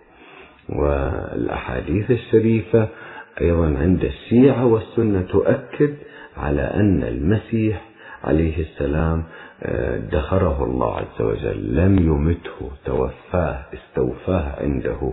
والأحاديث 0.69 2.11
الشريفة 2.11 2.89
أيضا 3.41 3.79
عند 3.79 4.05
الشيعة 4.05 4.67
والسنة 4.67 5.23
تؤكد 5.23 5.95
على 6.37 6.63
أن 6.63 7.03
المسيح 7.03 7.83
عليه 8.25 8.61
السلام 8.63 9.25
ادخره 9.63 10.65
الله 10.65 10.97
عز 10.97 11.23
وجل 11.23 11.77
لم 11.77 11.99
يمته 11.99 12.71
توفاه 12.85 13.67
استوفاه 13.75 14.63
عنده 14.63 15.13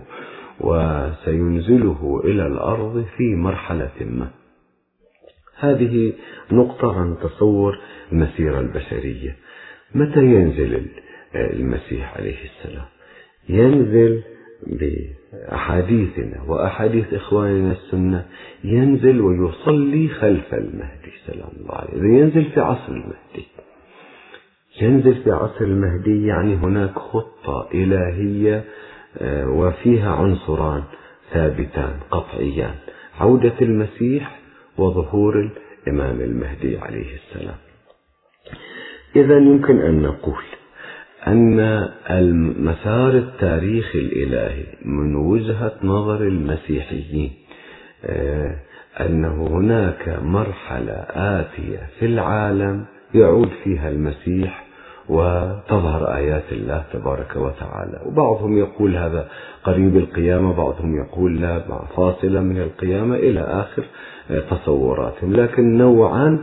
وسينزله 0.60 2.20
إلى 2.24 2.46
الأرض 2.46 3.04
في 3.16 3.34
مرحلة 3.34 3.90
ما. 4.00 4.30
هذه 5.58 6.12
نقطة 6.52 7.00
عن 7.00 7.16
تصور 7.22 7.78
المسيرة 8.12 8.60
البشرية. 8.60 9.36
متى 9.94 10.20
ينزل 10.20 10.86
المسيح 11.34 12.16
عليه 12.16 12.36
السلام؟ 12.44 12.84
ينزل 13.48 14.22
بأحاديثنا 14.66 16.42
وأحاديث 16.48 17.14
إخواننا 17.14 17.72
السنة. 17.72 18.26
ينزل 18.64 19.20
ويصلي 19.20 20.08
خلف 20.08 20.54
المهدي 20.54 21.12
سلام 21.26 21.48
الله 21.60 21.74
عليه 21.74 22.02
ينزل 22.20 22.44
في 22.44 22.60
عصر 22.60 22.92
المهدي. 22.92 23.46
ينزل 24.82 25.14
في 25.14 25.30
عصر 25.30 25.60
المهدي 25.64 26.26
يعني 26.26 26.54
هناك 26.54 26.98
خطة 26.98 27.68
إلهية 27.74 28.64
آه، 29.18 29.48
وفيها 29.48 30.10
عنصران 30.12 30.82
ثابتان 31.32 31.92
قطعيان 32.10 32.74
عودة 33.20 33.54
المسيح 33.62 34.38
وظهور 34.78 35.50
الإمام 35.86 36.20
المهدي 36.20 36.78
عليه 36.78 37.14
السلام. 37.14 37.56
إذا 39.16 39.36
يمكن 39.38 39.80
أن 39.80 40.02
نقول 40.02 40.42
أن 41.26 41.60
المسار 42.10 43.10
التاريخي 43.10 43.98
الإلهي 43.98 44.64
من 44.84 45.14
وجهة 45.16 45.72
نظر 45.82 46.22
المسيحيين 46.22 47.32
آه، 48.04 48.56
أنه 49.00 49.46
هناك 49.46 50.18
مرحلة 50.22 51.06
آتية 51.10 51.88
في 51.98 52.06
العالم 52.06 52.84
يعود 53.14 53.50
فيها 53.64 53.88
المسيح 53.88 54.65
وتظهر 55.08 56.16
آيات 56.16 56.52
الله 56.52 56.84
تبارك 56.92 57.36
وتعالى. 57.36 58.00
وبعضهم 58.06 58.58
يقول 58.58 58.96
هذا 58.96 59.26
قريب 59.64 59.96
القيامة 59.96 60.52
بعضهم 60.52 60.96
يقول 60.96 61.40
لا 61.40 61.58
فاصلة 61.96 62.40
من 62.40 62.58
القيامة 62.60 63.16
إلى 63.16 63.40
آخر 63.40 63.84
تصوراتهم. 64.50 65.32
لكن 65.32 65.78
نوعا 65.78 66.38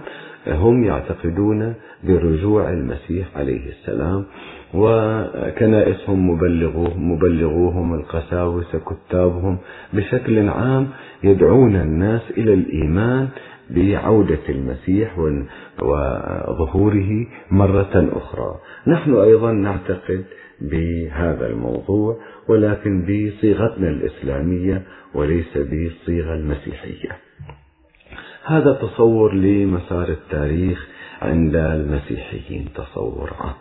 هم 0.48 0.84
يعتقدون 0.84 1.74
برجوع 2.04 2.70
المسيح 2.70 3.28
عليه 3.38 3.70
السلام 3.70 4.26
وكنائسهم 4.74 6.30
مبلغوهم 6.30 7.12
مبلغوهم 7.12 7.94
القساوسة 7.94 8.80
كتابهم 8.80 9.58
بشكل 9.94 10.50
عام 10.50 10.88
يدعون 11.24 11.76
الناس 11.76 12.22
إلى 12.38 12.54
الإيمان 12.54 13.28
بعودة 13.74 14.50
المسيح 14.50 15.20
وظهوره 15.82 17.28
مرة 17.52 18.10
أخرى. 18.14 18.60
نحن 18.88 19.16
أيضا 19.16 19.52
نعتقد 19.52 20.26
بهذا 20.62 21.48
الموضوع 21.48 22.18
ولكن 22.48 23.02
بصيغتنا 23.02 23.90
الإسلامية 23.90 24.82
وليس 25.14 25.58
بالصيغة 25.58 26.34
المسيحية. 26.34 27.18
هذا 28.46 28.74
تصور 28.74 29.34
لمسار 29.34 30.10
التاريخ 30.10 30.88
عند 31.22 31.56
المسيحيين 31.56 32.70
تصور 32.76 33.34
عام 33.40 33.54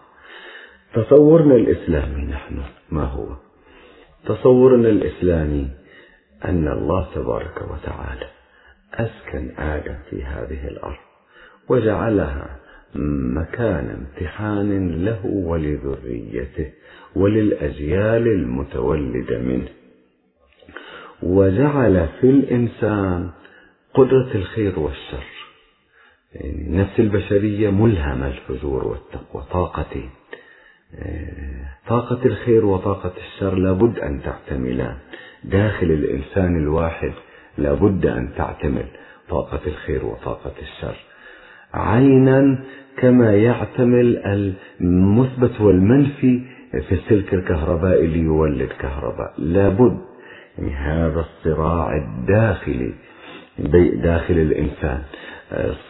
تصورنا 0.94 1.54
الإسلامي 1.54 2.22
نحن 2.24 2.62
ما 2.90 3.04
هو؟ 3.04 3.26
تصورنا 4.26 4.88
الإسلامي 4.88 5.68
أن 6.44 6.68
الله 6.68 7.06
تبارك 7.14 7.62
وتعالى 7.70 8.41
أسكن 8.94 9.50
آدم 9.58 9.94
في 10.10 10.24
هذه 10.24 10.68
الأرض 10.68 10.98
وجعلها 11.68 12.56
مكان 13.34 13.90
امتحان 13.90 15.04
له 15.04 15.26
ولذريته 15.26 16.72
وللأجيال 17.16 18.28
المتولدة 18.28 19.38
منه. 19.38 19.68
وجعل 21.22 22.08
في 22.20 22.30
الإنسان 22.30 23.30
قدرة 23.94 24.30
الخير 24.34 24.78
والشر. 24.78 25.24
يعني 26.34 26.62
النفس 26.66 27.00
البشرية 27.00 27.70
ملهمة 27.70 28.26
الفجور 28.26 28.86
والتقوى 28.88 29.44
طاقتين 29.50 30.10
طاقة 31.88 32.26
الخير 32.26 32.64
وطاقة 32.64 33.12
الشر 33.16 33.54
لابد 33.54 33.98
أن 33.98 34.22
تعتملان 34.22 34.96
داخل 35.44 35.86
الإنسان 35.86 36.56
الواحد. 36.56 37.12
لابد 37.58 38.06
أن 38.06 38.28
تعتمل 38.36 38.86
طاقة 39.28 39.60
الخير 39.66 40.04
وطاقة 40.04 40.52
الشر. 40.62 40.96
عينا 41.74 42.58
كما 42.96 43.34
يعتمل 43.34 44.22
المثبت 44.80 45.60
والمنفي 45.60 46.40
في 46.88 46.92
السلك 46.92 47.34
الكهربائي 47.34 48.06
ليولد 48.06 48.68
كهرباء. 48.78 49.34
لابد 49.38 49.98
يعني 50.58 50.74
هذا 50.74 51.20
الصراع 51.20 51.96
الداخلي 51.96 52.92
داخل 54.02 54.34
الإنسان. 54.34 55.02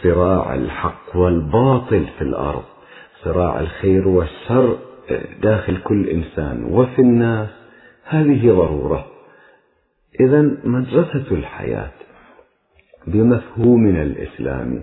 صراع 0.03 0.55
الحق 0.55 1.16
والباطل 1.16 2.07
في 2.18 2.25
الأرض. 2.25 2.64
صراع 3.25 3.61
الخير 3.61 4.09
والشر 4.09 4.77
داخل 5.42 5.77
كل 5.77 6.09
إنسان. 6.09 6.64
وفي 6.64 6.98
الناس 6.98 7.48
هذه 8.05 8.51
ضرورة. 8.51 9.07
إذا 10.20 10.51
مدرسة 10.64 11.25
الحياة 11.31 11.90
بمفهومنا 13.07 14.03
الإسلامي 14.03 14.83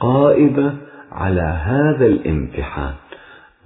قائمة 0.00 0.76
على 1.12 1.40
هذا 1.40 2.06
الامتحان 2.06 2.94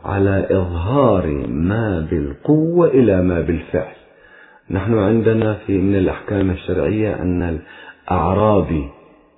على 0.04 0.46
إظهار 0.50 1.26
ما 1.48 2.06
بالقوة 2.10 2.88
إلى 2.88 3.22
ما 3.22 3.40
بالفعل. 3.40 3.94
نحن 4.70 4.98
عندنا 4.98 5.54
في 5.54 5.78
من 5.78 5.96
الأحكام 5.96 6.50
الشرعية 6.50 7.22
أن 7.22 7.58
الأعرابي 8.08 8.88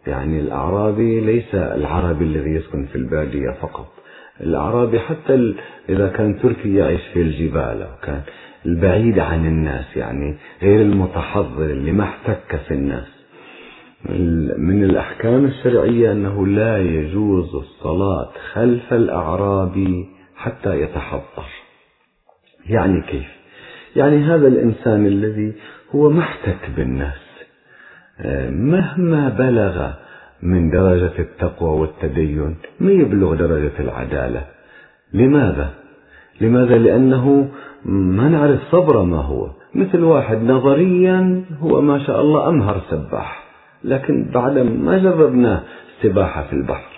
يعني 0.06 0.40
الأعرابي 0.40 1.20
ليس 1.20 1.54
العربي 1.54 2.24
الذي 2.24 2.50
يسكن 2.50 2.86
في 2.86 2.96
البادية 2.96 3.50
فقط. 3.50 3.86
الأعرابي 4.40 5.00
حتى 5.00 5.54
إذا 5.88 6.08
كان 6.08 6.38
تركي 6.38 6.74
يعيش 6.74 7.00
في 7.14 7.22
الجبال 7.22 7.82
أو 7.82 7.96
كان 8.02 8.20
البعيد 8.66 9.18
عن 9.18 9.46
الناس 9.46 9.96
يعني 9.96 10.36
غير 10.62 10.80
المتحضر 10.82 11.64
اللي 11.64 11.92
ما 11.92 12.04
احتك 12.04 12.60
في 12.68 12.74
الناس 12.74 13.06
من 14.58 14.84
الأحكام 14.84 15.44
الشرعية 15.44 16.12
أنه 16.12 16.46
لا 16.46 16.78
يجوز 16.78 17.54
الصلاة 17.54 18.30
خلف 18.52 18.92
الأعرابي 18.92 20.06
حتى 20.36 20.80
يتحضر 20.80 21.46
يعني 22.66 23.02
كيف 23.02 23.28
يعني 23.96 24.24
هذا 24.24 24.48
الإنسان 24.48 25.06
الذي 25.06 25.52
هو 25.94 26.10
محتك 26.10 26.70
بالناس 26.76 27.30
مهما 28.50 29.28
بلغ 29.28 29.90
من 30.42 30.70
درجة 30.70 31.12
التقوى 31.18 31.80
والتدين 31.80 32.56
ما 32.80 32.90
يبلغ 32.90 33.34
درجة 33.34 33.72
العدالة 33.80 34.46
لماذا؟ 35.12 35.70
لماذا؟ 36.40 36.78
لأنه 36.78 37.48
ما 37.84 38.28
نعرف 38.28 38.60
صبره 38.72 39.04
ما 39.04 39.20
هو؟ 39.20 39.48
مثل 39.74 40.04
واحد 40.04 40.42
نظريا 40.42 41.44
هو 41.60 41.80
ما 41.80 41.98
شاء 41.98 42.20
الله 42.20 42.48
أمهر 42.48 42.80
سباح 42.90 43.44
لكن 43.84 44.30
بعد 44.34 44.58
ما 44.58 44.98
جربناه 44.98 45.60
السباحة 45.96 46.42
في 46.42 46.52
البحر. 46.52 46.90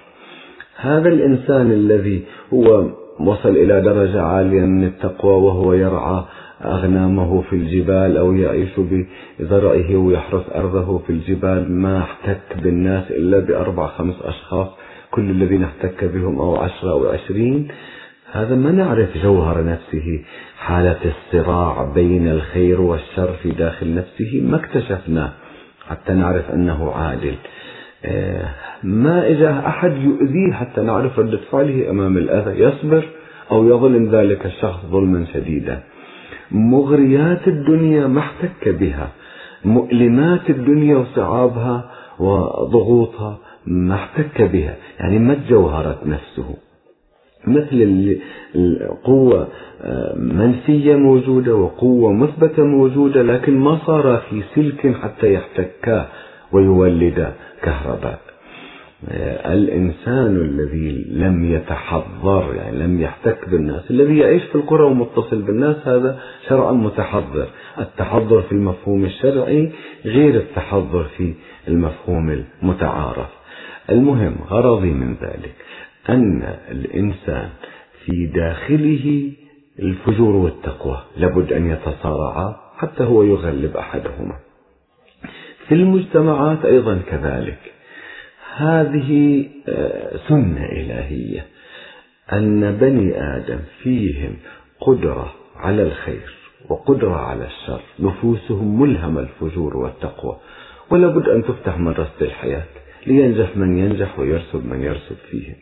هذا 0.76 1.08
الإنسان 1.08 1.72
الذي 1.72 2.24
هو 2.52 2.90
وصل 3.20 3.48
إلى 3.48 3.80
درجة 3.80 4.22
عالية 4.22 4.60
من 4.60 4.84
التقوى 4.84 5.32
وهو 5.32 5.72
يرعى 5.72 6.24
أغنامه 6.64 7.42
في 7.42 7.56
الجبال 7.56 8.16
أو 8.16 8.32
يعيش 8.32 8.80
بزرعه 9.40 9.96
ويحرث 9.96 10.56
أرضه 10.56 10.98
في 10.98 11.10
الجبال 11.10 11.72
ما 11.72 11.98
احتك 11.98 12.62
بالناس 12.62 13.10
إلا 13.10 13.38
بأربع 13.38 13.86
خمس 13.86 14.14
أشخاص 14.22 14.68
كل 15.10 15.30
الذين 15.30 15.64
احتك 15.64 16.04
بهم 16.04 16.38
أو 16.38 16.56
عشرة 16.56 16.90
أو 16.90 17.08
عشرين. 17.08 17.68
هذا 18.32 18.54
ما 18.54 18.70
نعرف 18.70 19.18
جوهر 19.22 19.64
نفسه. 19.64 20.20
حالة 20.58 21.00
الصراع 21.04 21.92
بين 21.94 22.28
الخير 22.28 22.80
والشر 22.80 23.32
في 23.42 23.50
داخل 23.50 23.94
نفسه 23.94 24.40
ما 24.44 24.56
اكتشفناه. 24.56 25.32
حتى 25.88 26.12
نعرف 26.12 26.50
أنه 26.50 26.92
عادل. 26.92 27.34
آه، 28.04 28.48
ما 28.82 29.26
إذا 29.26 29.62
أحد 29.66 29.96
يؤذيه 29.96 30.52
حتى 30.52 30.80
نعرف 30.80 31.18
ردة 31.18 31.38
فعله 31.52 31.90
أمام 31.90 32.16
الأذى 32.16 32.62
يصبر 32.62 33.08
أو 33.50 33.68
يظلم 33.68 34.10
ذلك 34.10 34.46
الشخص 34.46 34.86
ظلما 34.86 35.26
شديدا. 35.34 35.82
مغريات 36.50 37.48
الدنيا 37.48 38.06
ما 38.06 38.20
احتك 38.20 38.68
بها. 38.68 39.08
مؤلمات 39.64 40.50
الدنيا 40.50 40.96
وصعابها 40.96 41.90
وضغوطها 42.18 43.38
ما 43.66 43.94
احتك 43.94 44.42
بها. 44.42 44.76
يعني 45.00 45.18
ما 45.18 45.34
تجوهرت 45.34 46.06
نفسه. 46.06 46.71
مثل 47.46 48.18
القوة 48.54 49.48
آه، 49.82 50.14
منفية 50.18 50.96
موجودة 50.96 51.54
وقوة 51.54 52.12
مثبتة 52.12 52.64
موجودة 52.64 53.22
لكن 53.22 53.58
ما 53.58 53.78
صار 53.86 54.22
في 54.30 54.42
سلك 54.54 54.96
حتى 54.96 55.34
يحتكا 55.34 56.08
ويولد 56.52 57.32
كهرباء. 57.62 58.20
آه، 59.08 59.54
الإنسان 59.54 60.36
الذي 60.36 61.06
لم 61.10 61.52
يتحضر 61.52 62.54
يعني 62.56 62.78
لم 62.78 63.00
يحتك 63.00 63.48
بالناس 63.48 63.90
الذي 63.90 64.18
يعيش 64.18 64.42
في 64.42 64.54
القرى 64.54 64.84
ومتصل 64.84 65.42
بالناس 65.42 65.76
هذا 65.88 66.18
شرعا 66.48 66.72
متحضر. 66.72 67.46
التحضر 67.78 68.42
في 68.42 68.52
المفهوم 68.52 69.04
الشرعي 69.04 69.72
غير 70.04 70.34
التحضر 70.34 71.04
في 71.16 71.34
المفهوم 71.68 72.44
المتعارف. 72.62 73.28
المهم 73.90 74.34
غرضي 74.50 74.90
من 74.90 75.14
ذلك. 75.22 75.54
أن 76.08 76.56
الإنسان 76.70 77.48
في 78.04 78.26
داخله 78.26 79.32
الفجور 79.78 80.36
والتقوى 80.36 81.02
لابد 81.16 81.52
أن 81.52 81.70
يتصارعا 81.70 82.56
حتى 82.76 83.04
هو 83.04 83.22
يغلب 83.22 83.76
أحدهما. 83.76 84.36
في 85.68 85.74
المجتمعات 85.74 86.64
أيضا 86.64 87.00
كذلك. 87.10 87.58
هذه 88.56 89.44
آه، 89.68 90.16
سنة 90.28 90.64
إلهية. 90.64 91.46
أن 92.32 92.76
بني 92.76 93.22
آدم 93.36 93.58
فيهم 93.82 94.36
قدرة 94.80 95.32
على 95.56 95.82
الخير 95.82 96.34
وقدرة 96.68 97.16
على 97.16 97.46
الشر. 97.46 97.82
نفوسهم 98.00 98.80
ملهمة 98.80 99.20
الفجور 99.20 99.76
والتقوى. 99.76 100.36
ولا 100.90 101.08
بد 101.08 101.28
أن 101.28 101.42
تفتح 101.42 101.78
مدرسة 101.78 102.20
الحياة 102.20 102.64
لينجح 103.06 103.56
من 103.56 103.78
ينجح 103.78 104.18
ويرسب 104.18 104.66
من 104.66 104.82
يرسب 104.82 105.16
فيهم. 105.30 105.54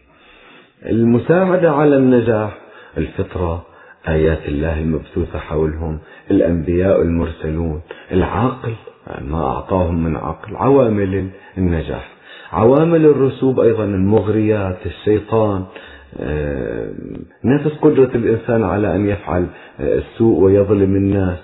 المساعدة 0.87 1.71
على 1.71 1.97
النجاح 1.97 2.59
الفطرة 2.99 3.67
آيات 4.09 4.49
الله 4.49 4.81
المبثوثة 4.81 5.39
حولهم 5.39 5.99
الأنبياء 6.31 7.03
المرسلون 7.03 7.81
العقل 8.13 8.75
ما 9.21 9.47
أعطاهم 9.47 10.05
من 10.05 10.17
عقل 10.17 10.57
عوامل 10.57 11.31
النجاح. 11.59 12.09
عوامل 12.53 13.05
الرسوب 13.07 13.61
أيضا 13.61 13.85
المغريات 13.85 14.87
الشيطان 14.87 15.65
آه، 16.21 16.91
نفس 17.45 17.73
قدرة 17.83 18.11
الإنسان 18.15 18.65
على 18.65 18.95
أن 18.95 19.09
يفعل 19.09 19.47
آه، 19.81 19.99
السوء 19.99 20.41
ويظلم 20.41 20.97
الناس. 20.97 21.39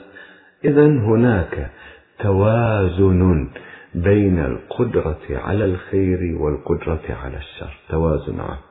إذا 0.64 0.87
هناك 0.87 1.70
توازن 2.18 3.49
بين 3.94 4.38
القدرة 4.38 5.18
على 5.31 5.64
الخير 5.64 6.37
والقدرة 6.40 7.16
على 7.25 7.37
الشر. 7.37 7.77
توازن 7.88 8.40
عام 8.40 8.65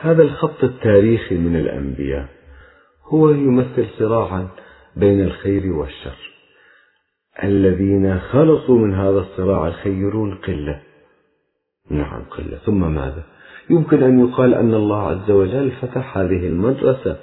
هذا 0.00 0.22
الخط 0.22 0.64
التاريخي 0.64 1.34
من 1.34 1.56
الأنبياء 1.56 2.28
هو 3.06 3.30
يمثل 3.30 3.86
صراعا 3.98 4.48
بين 4.96 5.20
الخير 5.20 5.72
والشر. 5.72 6.28
الذين 7.44 8.18
خلصوا 8.18 8.78
من 8.78 8.94
هذا 8.94 9.18
الصراع 9.18 9.68
الخيرون 9.68 10.34
قلة. 10.34 10.80
نعم 11.90 12.22
قلة. 12.30 12.58
ثم 12.66 12.94
ماذا؟ 12.94 13.22
يمكن 13.70 14.02
أن 14.02 14.28
يقال 14.28 14.54
أن 14.54 14.74
الله 14.74 15.08
عز 15.08 15.30
وجل 15.30 15.70
فتح 15.70 16.18
هذه 16.18 16.46
المدرسة 16.46 17.16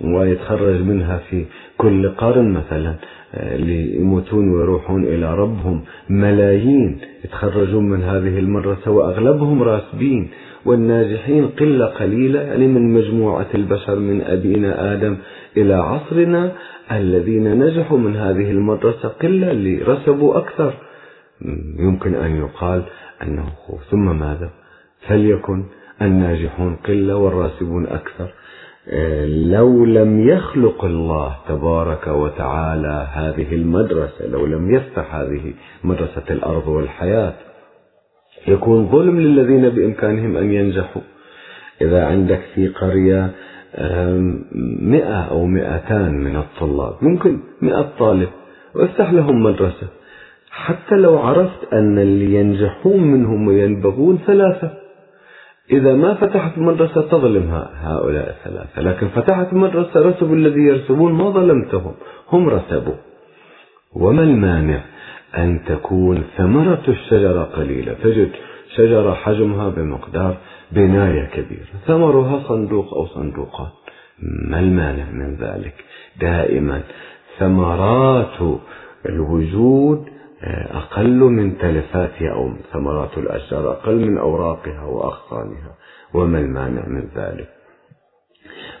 ويتخرج 0.00 0.80
منها 0.80 1.18
في 1.18 1.44
كل 1.78 2.08
قرن 2.08 2.52
مثلا 2.52 2.94
آه، 3.34 3.56
ليموتون 3.56 4.48
ويروحون 4.48 5.04
إلى 5.04 5.34
ربهم. 5.34 5.84
ملايين 6.08 7.00
يتخرجون 7.24 7.88
من 7.88 8.02
هذه 8.02 8.38
المدرسة 8.38 8.90
وأغلبهم 8.90 9.62
راسبين. 9.62 10.30
والناجحين 10.66 11.48
قلة 11.48 11.86
قليلة 11.86 12.40
يعني 12.40 12.66
من 12.66 12.94
مجموعة 12.94 13.46
البشر 13.54 13.98
من 13.98 14.22
أبينا 14.22 14.92
آدم 14.94 15.16
إلى 15.56 15.74
عصرنا 15.74 16.52
الذين 16.92 17.58
نجحوا 17.64 17.98
من 17.98 18.16
هذه 18.16 18.50
المدرسة 18.50 19.08
قلة 19.08 19.50
اللي 19.50 19.82
رسبوا 19.82 20.38
أكثر. 20.38 20.74
يمكن 21.78 22.14
أن 22.14 22.36
يقال 22.36 22.82
أنه 23.22 23.48
ثم 23.90 24.18
ماذا؟ 24.18 24.50
فليكن 25.08 25.64
الناجحون 26.02 26.76
قلة 26.76 27.16
والراسبون 27.16 27.86
أكثر. 27.86 28.28
لو 29.26 29.84
لم 29.84 30.28
يخلق 30.28 30.84
الله 30.84 31.36
تبارك 31.48 32.06
وتعالى 32.06 33.08
هذه 33.12 33.54
المدرسة 33.54 34.26
لو 34.26 34.46
لم 34.46 34.74
يفتح 34.74 35.14
هذه 35.14 35.52
مدرسة 35.84 36.22
الأرض 36.30 36.68
والحياة 36.68 37.32
يكون 38.48 38.88
ظلم 38.88 39.20
للذين 39.20 39.68
بإمكانهم 39.68 40.36
أن 40.36 40.52
ينجحوا. 40.52 41.02
إذا 41.80 42.04
عندك 42.04 42.40
في 42.54 42.68
قرية 42.68 43.30
مئة 44.82 45.20
أو 45.30 45.46
مئتان 45.46 46.14
من 46.24 46.36
الطلاب 46.36 46.94
ممكن 47.02 47.38
مئة 47.62 47.90
طالب 47.98 48.28
وافتح 48.74 49.12
لهم 49.12 49.42
مدرسة. 49.42 49.88
حتى 50.50 50.94
لو 50.94 51.18
عرفت 51.18 51.72
أن 51.72 51.98
اللي 51.98 52.34
ينجحون 52.34 53.00
منهم 53.00 53.48
وينبغون 53.48 54.18
ثلاثة. 54.26 54.70
إذا 55.70 55.94
ما 55.94 56.14
فتحت 56.14 56.58
مدرسة 56.58 57.00
تظلم 57.00 57.64
هؤلاء 57.82 58.30
الثلاثة. 58.30 58.82
لكن 58.82 59.08
فتحت 59.08 59.52
مدرسة 59.52 60.00
رسب 60.00 60.32
الذي 60.32 60.60
يرسبون 60.60 61.12
ما 61.12 61.30
ظلمتهم 61.30 61.94
هم 62.32 62.48
رسبوا. 62.48 62.94
وما 63.96 64.22
المانع؟ 64.22 64.80
أن 65.38 65.60
تكون 65.66 66.24
ثمرة 66.36 66.82
الشجرة 66.88 67.42
قليلة. 67.42 67.92
تجد 67.92 68.30
شجرة 68.76 69.14
حجمها 69.14 69.68
بمقدار 69.68 70.36
بناية 70.72 71.24
كبيرة. 71.24 71.66
ثمرها 71.86 72.42
صندوق 72.48 72.94
أو 72.94 73.06
صندوقان 73.06 73.68
ما 74.22 74.60
المانع 74.60 75.10
من 75.10 75.36
ذلك؟ 75.36 75.84
دائما 76.20 76.82
ثمرات 77.38 78.60
الوجود 79.06 80.14
آه، 80.42 80.76
أقل 80.78 81.18
من 81.18 81.58
تلفاتها 81.58 82.32
أو 82.32 82.52
ثمرات 82.72 83.18
الأشجار 83.18 83.70
أقل 83.72 83.94
من 83.94 84.18
أوراقها 84.18 84.84
وأغصانها. 84.84 85.74
وما 86.14 86.38
المانع 86.38 86.88
من 86.88 87.08
ذلك؟ 87.16 87.48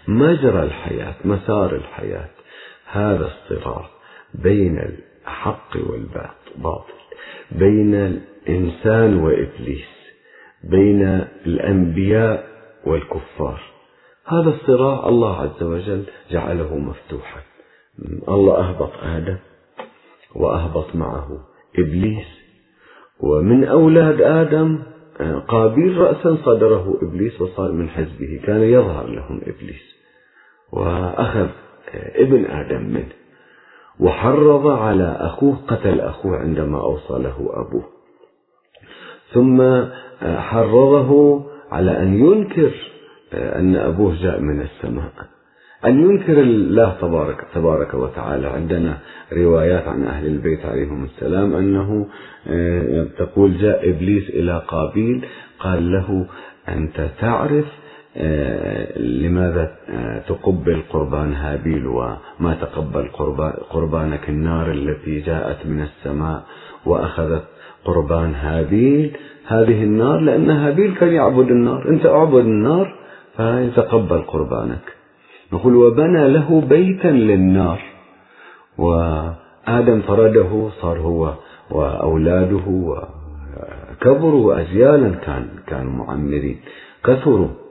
مجرى 0.08 0.62
الحياة 0.62 1.14
مسار 1.24 1.74
الحياة. 1.74 2.28
هذا 2.92 3.26
الصراع 3.26 3.86
بين 4.34 4.78
الحق 4.78 5.76
والباطل. 5.90 6.43
بين 7.52 7.94
الإنسان 7.94 9.16
وإبليس 9.16 9.94
بين 10.64 11.02
الأنبياء 11.46 12.46
والكفار. 12.86 13.60
هذا 14.26 14.48
الصراع 14.48 15.08
الله 15.08 15.40
عز 15.40 15.62
وجل 15.62 16.04
جعله 16.30 16.78
مفتوحا. 16.78 17.40
الله 18.28 18.68
أهبط 18.68 18.92
آدم 19.02 19.36
وأهبط 20.34 20.96
معه 20.96 21.28
إبليس. 21.78 22.26
ومن 23.20 23.64
أولاد 23.64 24.20
آدم 24.20 24.82
قابيل 25.48 25.98
رأسا 25.98 26.36
صدره 26.44 26.98
إبليس 27.02 27.40
وصار 27.40 27.72
من 27.72 27.88
حزبه 27.88 28.40
كان 28.46 28.60
يظهر 28.62 29.06
لهم 29.06 29.40
إبليس. 29.46 29.94
وأخذ 30.72 31.48
ابن 31.94 32.44
آدم 32.44 32.82
منه. 32.82 33.23
وحرض 34.00 34.66
على 34.66 35.16
أخوه 35.20 35.56
قتل 35.68 36.00
أخوه 36.00 36.36
عندما 36.36 36.80
أوصى 36.80 37.22
له 37.22 37.50
أبوه. 37.52 37.84
ثم 39.32 39.84
حرضه 40.22 41.42
على 41.70 42.02
أن 42.02 42.14
ينكر 42.14 42.72
أن 43.34 43.76
أبوه 43.76 44.14
جاء 44.22 44.40
من 44.40 44.60
السماء. 44.60 45.12
أن 45.84 46.10
ينكر 46.10 46.40
الله 46.40 46.96
تبارك, 47.00 47.46
تبارك 47.54 47.94
وتعالى. 47.94 48.46
عندنا 48.46 48.98
روايات 49.32 49.88
عن 49.88 50.04
أهل 50.04 50.26
البيت 50.26 50.66
عليهم 50.66 51.04
السلام 51.04 51.54
أنه 51.54 52.06
آه، 52.46 53.06
تقول 53.18 53.58
جاء 53.58 53.90
إبليس 53.90 54.30
إلى 54.30 54.62
قابيل 54.68 55.24
قال 55.58 55.92
له 55.92 56.26
أنت 56.68 57.08
تعرف 57.20 57.64
آه، 57.64 57.83
لماذا 58.96 59.70
آه، 59.90 60.18
تقبل 60.18 60.82
قربان 60.90 61.32
هابيل 61.32 61.86
وما 61.86 62.54
تقبل 62.60 63.08
قربانك 63.70 64.28
النار 64.28 64.70
التي 64.70 65.20
جاءت 65.20 65.66
من 65.66 65.80
السماء 65.80 66.42
وأخذت 66.86 67.44
قربان 67.84 68.34
هابيل؟ 68.34 69.16
هذه 69.46 69.82
النار 69.82 70.20
لأن 70.20 70.50
هابيل 70.50 70.94
كان 70.94 71.08
يعبد 71.08 71.50
النار. 71.50 71.88
أنت 71.88 72.06
أعبد 72.06 72.44
النار 72.44 72.94
فيتقبل 73.36 74.22
قربانك. 74.22 74.96
نقول 75.52 75.76
وبنى 75.76 76.28
له 76.28 76.60
بيتا 76.60 77.08
للنار. 77.08 77.80
وآدم 78.78 80.02
طرده 80.08 80.68
صار 80.80 80.98
هو 80.98 81.34
وأولاده 81.70 82.66
وكبروا 84.00 84.60
أجيالا 84.60 85.08
كان 85.08 85.46
كانوا 85.66 85.92
معمرين. 85.92 86.60
كثروا. 87.04 87.63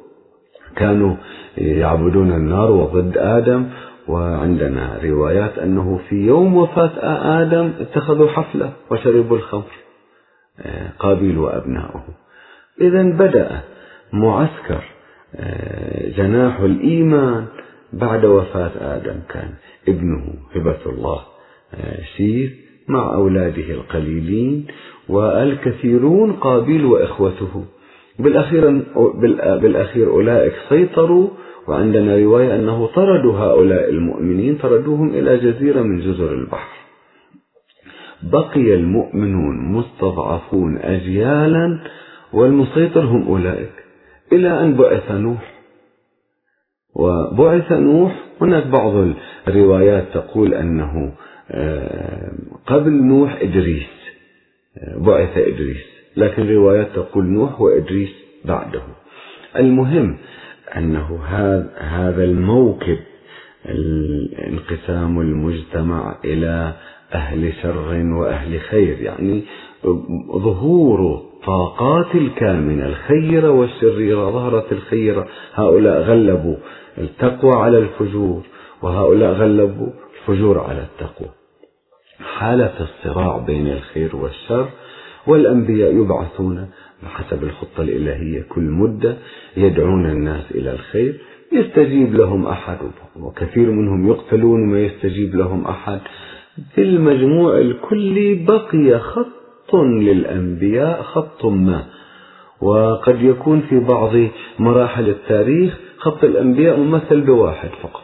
كانوا 0.76 1.16
يعبدون 1.58 2.32
النار 2.32 2.72
وضد 2.72 3.18
آدم 3.18 3.66
وعندنا 4.08 5.00
روايات 5.04 5.58
أنه 5.58 6.00
في 6.10 6.16
يوم 6.16 6.58
وفاة 6.58 6.92
آدم 7.42 7.72
اتخذوا 7.80 8.30
حفلة 8.30 8.74
وشربوا 8.92 9.38
الخمر 9.38 9.72
قابيل 11.00 11.38
وأبناؤه. 11.38 12.04
إذا 12.82 13.04
بدأ 13.04 13.62
معسكر 14.14 14.84
آه، 15.36 16.10
جناح 16.10 16.60
الإيمان 16.60 17.46
بعد 17.94 18.26
وفاة 18.26 18.72
آدم. 18.96 19.20
كان 19.30 19.50
ابنه 19.88 20.34
هبة 20.56 20.78
الله 20.86 21.22
سيث 22.18 22.52
مع 22.88 23.14
أولاده 23.14 23.74
القليلين 23.74 24.68
والكثيرون 25.10 26.34
قابيل 26.34 26.86
وإخوته. 26.86 27.66
بالأخير, 28.20 28.70
بالأخير 29.62 30.10
أولئك 30.10 30.54
سيطروا 30.70 31.30
وعندنا 31.68 32.18
رواية 32.18 32.56
أنه 32.56 32.88
طردوا 32.88 33.34
هؤلاء 33.34 33.90
المؤمنين 33.90 34.56
طردوهم 34.58 35.10
إلى 35.10 35.38
جزيرة 35.38 35.82
من 35.82 36.00
جزر 36.00 36.34
البحر. 36.34 36.78
بقي 38.24 38.74
المؤمنون 38.74 39.56
مستضعفون 39.72 40.78
أجيالا 40.78 41.80
والمسيطر 42.34 43.06
هم 43.06 43.28
أولئك. 43.28 43.72
إلى 44.32 44.60
أن 44.62 44.74
بعث 44.74 45.12
نوح. 45.12 45.54
وبعث 46.96 47.72
نوح 47.72 48.26
هناك 48.42 48.68
بعض 48.68 49.08
الروايات 49.48 50.08
تقول 50.14 50.54
أنه 50.54 51.14
آه، 51.52 52.32
قبل 52.68 52.92
نوح 52.92 53.42
إدريس 53.42 53.90
آه، 54.78 54.98
بعث 54.98 55.38
إدريس. 55.38 55.93
لكن 56.18 56.56
روايات 56.56 56.88
تقول 56.96 57.26
نوح 57.26 57.62
وإدريس 57.62 58.10
بعده. 58.46 58.82
المهم 59.56 60.18
أنه 60.78 61.20
هذا 61.78 62.24
الموكب 62.24 62.98
انقسام 64.48 65.20
المجتمع 65.20 66.16
إلى 66.26 66.74
أهل 67.14 67.54
شر 67.62 68.04
وأهل 68.06 68.60
خير 68.60 69.02
يعني 69.02 69.44
ظهور 70.38 71.22
طاقات 71.46 72.16
الكامنة 72.16 72.86
الخيرة 72.86 73.50
والشريرة 73.50 74.32
ظهرت 74.32 74.72
الخيرة 74.72 75.28
هؤلاء 75.54 76.02
غلبوا 76.02 76.56
التقوى 76.98 77.54
على 77.56 77.78
الفجور 77.78 78.42
وهؤلاء 78.82 79.32
غلبوا 79.34 79.90
الفجور 80.22 80.60
على 80.60 80.82
التقوى. 80.82 81.30
حالة 82.38 82.74
الصراع 82.80 83.38
بين 83.38 83.68
الخير 83.68 84.16
والشر 84.16 84.70
والأنبياء 85.28 85.96
يبعثون 85.96 86.70
بحسب 87.04 87.44
الخطة 87.44 87.82
الإلهية. 87.82 88.42
كل 88.50 88.62
مدة 88.62 89.18
يدعون 89.58 90.06
الناس 90.06 90.52
إلى 90.52 90.72
الخير. 90.72 91.20
يستجيب 91.52 92.16
لهم 92.16 92.48
أحد 92.48 92.78
وكثير 93.20 93.72
منهم 93.72 94.08
يقتلون 94.08 94.64
وما 94.64 94.80
يستجيب 94.80 95.36
لهم 95.36 95.66
أحد. 95.68 96.00
في 96.76 96.82
المجموع 96.82 97.58
الكلي 97.58 98.36
بقي 98.36 99.00
خط 99.00 99.76
للأنبياء 99.76 101.02
خط 101.02 101.46
ما. 101.46 101.84
وقد 102.62 103.22
يكون 103.22 103.62
في 103.62 103.80
بعض 103.80 104.12
مراحل 104.60 105.10
التاريخ 105.10 105.78
خط 105.98 106.24
الأنبياء 106.24 106.80
ممثل 106.80 107.22
بواحد 107.22 107.70
فقط. 107.82 108.04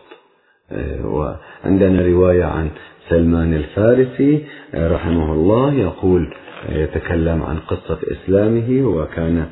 آه، 0.71 1.05
وعندنا 1.05 2.01
رواية 2.01 2.43
عن 2.43 2.69
سلمان 3.09 3.53
الفارسي 3.53 4.45
آه، 4.73 4.93
رحمه 4.93 5.33
الله 5.33 5.73
يقول 5.73 6.33
يتكلم 6.69 7.43
عن 7.43 7.57
قصة 7.57 7.99
إسلامه 8.11 8.87
وكان 8.87 9.45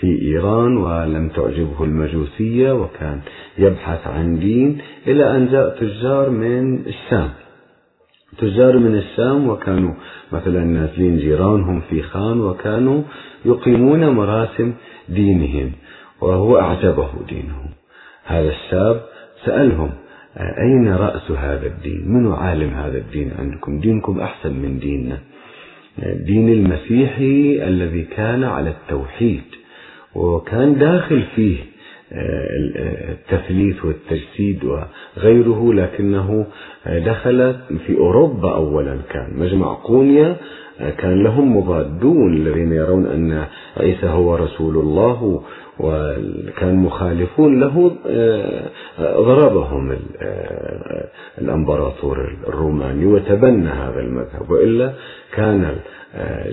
في 0.00 0.22
إيران 0.22 0.76
ولم 0.76 1.28
تعجبه 1.28 1.84
المجوسية 1.84 2.72
وكان 2.72 3.20
يبحث 3.58 4.06
عن 4.06 4.38
دين 4.38 4.78
إلى 5.06 5.36
أن 5.36 5.48
جاء 5.48 5.78
تجار 5.80 6.30
من 6.30 6.86
الشام. 6.86 7.30
تجار 8.38 8.78
من 8.78 8.94
الشام 8.94 9.48
وكانوا 9.48 9.94
مثلا 10.32 10.64
نازلين 10.64 11.16
جيرانهم 11.18 11.80
في 11.80 12.02
خان 12.02 12.40
وكانوا 12.40 13.02
يقيمون 13.44 14.08
مراسم 14.08 14.72
دينهم 15.08 15.72
وهو 16.20 16.58
أعجبه 16.58 17.08
دينهم. 17.28 17.70
هذا 18.24 18.48
الشاب 18.48 19.02
سألهم 19.44 19.90
أين 20.38 20.94
رأس 20.94 21.30
هذا 21.30 21.66
الدين؟ 21.66 22.08
من 22.08 22.32
عالم 22.32 22.74
هذا 22.74 22.98
الدين 22.98 23.32
عندكم؟ 23.38 23.80
دينكم 23.80 24.20
أحسن 24.20 24.52
من 24.52 24.78
ديننا. 24.78 25.18
دين 25.98 26.48
المسيحي 26.48 27.64
الذي 27.68 28.02
كان 28.02 28.44
على 28.44 28.70
التوحيد 28.70 29.42
وكان 30.14 30.78
داخل 30.78 31.22
فيه 31.36 31.56
التثليث 33.10 33.84
والتجسيد 33.84 34.64
وغيره 34.64 35.72
لكنه 35.74 36.46
دخل 36.86 37.54
في 37.86 37.96
أوروبا 37.98 38.54
أولا 38.54 38.98
كان. 39.10 39.28
مجمع 39.38 39.74
قونيا 39.74 40.36
كان 40.98 41.22
لهم 41.22 41.56
مضادون 41.56 42.34
الذين 42.36 42.72
يرون 42.72 43.06
أن 43.06 43.44
عيسى 43.76 44.06
هو 44.06 44.36
رسول 44.36 44.76
الله 44.76 45.42
وكان 45.78 46.76
مخالفون 46.76 47.60
له 47.60 47.96
ضربهم 49.00 49.98
الامبراطور 51.38 52.36
الروماني 52.48 53.06
وتبنى 53.06 53.68
هذا 53.68 54.00
المذهب. 54.00 54.50
وإلا 54.50 54.92
كان 55.34 55.76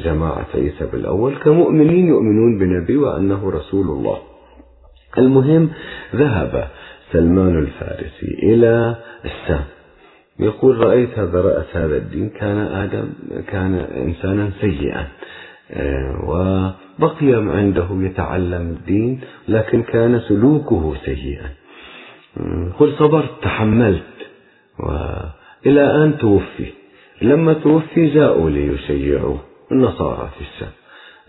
جماعة 0.04 0.48
عيسى 0.56 0.86
بالأول 0.92 1.36
كمؤمنين 1.36 2.08
يؤمنون 2.08 2.60
بنبي 2.60 2.98
وأنه 2.98 3.50
رسول 3.50 3.88
الله. 3.88 4.18
المهم 5.18 5.70
ذهب 6.16 6.68
سلمان 7.12 7.58
الفارسي 7.58 8.40
إلى 8.44 8.96
الشام. 9.26 9.64
يقول 10.40 10.78
رأيت 10.78 11.20
هذا 11.20 11.42
رأس 11.42 11.66
هذا 11.74 11.98
الدين 11.98 12.30
كان 12.30 12.58
آدم 12.58 13.10
كان 13.48 13.74
إنسانا 13.76 14.52
سيئا. 14.62 15.08
وبقي 16.24 17.34
عنده 17.34 17.88
يتعلم 17.92 18.62
الدين 18.62 19.20
لكن 19.48 19.84
كان 19.84 20.20
سلوكه 20.20 20.96
سيئا. 21.06 21.50
قل 22.80 22.94
صبرت 23.00 23.30
تحملت 23.42 24.04
وإلى 24.80 26.04
أن 26.04 26.18
توفي. 26.18 26.66
لما 27.22 27.54
توفي 27.54 28.08
جاءوا 28.08 28.50
ليشيعوه 28.50 29.40
النصارى 29.72 30.30
في 30.38 30.42
الشام. 30.42 30.72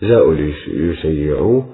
جاءوا 0.01 0.33
ليشيعوه 0.67 1.65